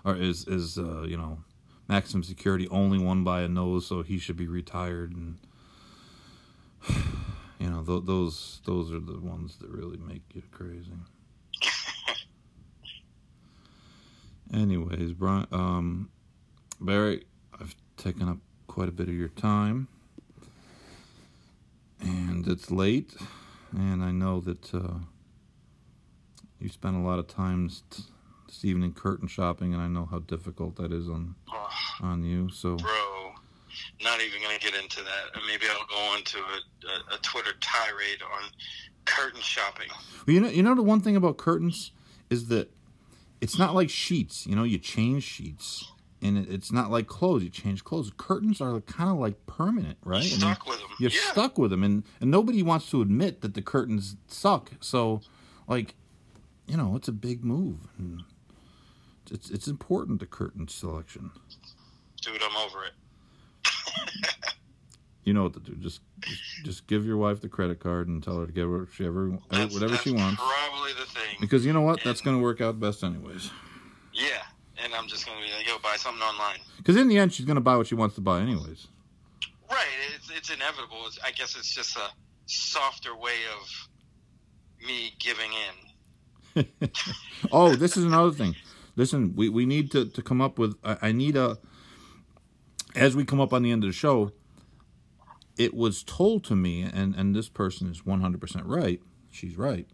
[0.04, 1.40] or is is uh, you know,
[1.88, 5.38] maximum security only won by a nose, so he should be retired, and
[7.60, 10.92] you know, th- those those are the ones that really make you crazy.
[14.54, 16.10] Anyways, Brian, um,
[16.80, 17.26] Barry,
[17.60, 19.88] I've taken up quite a bit of your time
[22.02, 23.16] and it's late,
[23.76, 25.00] and I know that uh,
[26.60, 28.04] you spent a lot of time t-
[28.48, 31.36] this evening curtain shopping, and I know how difficult that is on
[32.02, 32.50] on you.
[32.50, 33.09] So bro,
[34.04, 35.42] not even gonna get into that.
[35.48, 38.50] Maybe I'll go into a, a, a Twitter tirade on
[39.06, 39.88] curtain shopping.
[40.26, 41.92] Well, you know, you know the one thing about curtains
[42.30, 42.72] is that
[43.42, 44.46] it's not like sheets.
[44.46, 45.92] You know, you change sheets,
[46.22, 47.44] and it, it's not like clothes.
[47.44, 48.12] You change clothes.
[48.18, 50.24] Curtains are kind of like permanent, right?
[50.24, 50.90] I mean, with them.
[51.00, 51.32] you're yeah.
[51.32, 54.72] stuck with them, and and nobody wants to admit that the curtains suck.
[54.80, 55.22] So,
[55.68, 55.96] like,
[56.68, 58.24] you know, it's a big move, and
[59.32, 61.32] it's it's important the curtain selection.
[62.22, 62.92] Dude, I'm over it.
[65.24, 65.76] You know what to do.
[65.76, 68.90] Just just, just give your wife the credit card and tell her to get whatever
[68.92, 70.42] she ever That's, eh, whatever that's she wants.
[70.42, 71.38] Probably the thing.
[71.40, 73.52] Because you know what, that's going to work out best anyways.
[74.12, 74.42] Yeah.
[74.84, 76.60] And I'm just gonna be like, yo, buy something online.
[76.78, 78.88] Because in the end, she's going to buy what she wants to buy anyways.
[79.70, 79.86] Right.
[80.16, 81.06] It's it's inevitable.
[81.06, 82.10] It's, I guess it's just a
[82.48, 83.90] softer way of
[84.86, 86.90] me giving in.
[87.52, 88.56] oh, this is another thing.
[88.96, 90.76] Listen, we, we need to, to come up with.
[90.84, 91.58] I, I need a.
[92.96, 94.32] As we come up on the end of the show,
[95.58, 99.02] it was told to me, and, and this person is 100% right.
[99.30, 99.88] She's right.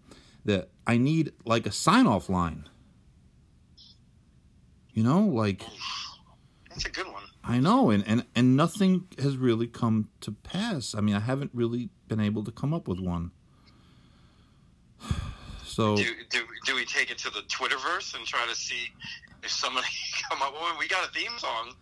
[0.45, 2.69] That I need like a sign off line.
[4.93, 5.63] You know, like.
[6.69, 7.23] That's a good one.
[7.43, 10.95] I know, and, and, and nothing has really come to pass.
[10.95, 13.31] I mean, I haven't really been able to come up with one.
[15.67, 18.87] So, Do, do do we take it to the Twitterverse and try to see
[19.43, 19.87] if somebody
[20.29, 20.53] come up?
[20.53, 21.73] Well, we got a theme song.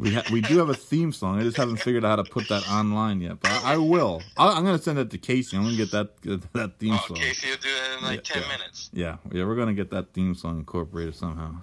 [0.00, 1.38] We ha- we do have a theme song.
[1.38, 4.22] I just haven't figured out how to put that online yet, but I, I will.
[4.38, 5.58] i am gonna send that to Casey.
[5.58, 7.16] I'm gonna get that get that theme Oh, song.
[7.18, 8.48] Casey will do that in like Yeah, ten yeah.
[8.56, 8.90] minutes.
[8.94, 11.56] Yeah, yeah, we're gonna get that theme song incorporated somehow.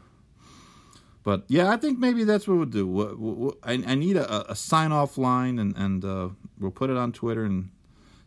[1.24, 2.86] But yeah, I think maybe that's what we'll do.
[2.86, 6.30] We'll, we'll, I, I need a, a sign off line, and and uh,
[6.60, 7.72] we'll put it on Twitter and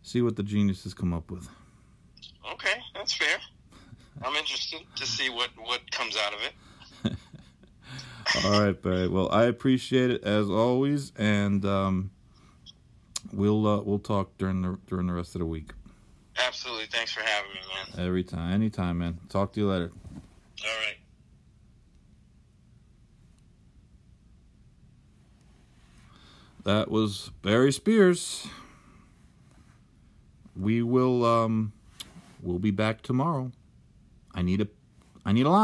[0.03, 1.49] see what the geniuses come up with.
[2.53, 3.39] Okay, that's fair.
[4.23, 6.53] I'm interested to see what what comes out of it.
[8.45, 9.09] All right, Barry.
[9.09, 12.11] Well, I appreciate it as always, and um,
[13.33, 15.73] we'll uh, we'll talk during the during the rest of the week.
[16.47, 16.87] Absolutely.
[16.87, 17.61] Thanks for having me,
[17.97, 18.07] man.
[18.07, 19.19] Every time, anytime, man.
[19.29, 19.93] Talk to you later.
[20.15, 20.97] All right.
[26.65, 28.47] That was Barry Spears.
[30.55, 31.73] We will um
[32.43, 33.51] we'll be back tomorrow.
[34.35, 34.69] I need a
[35.25, 35.59] I need a line.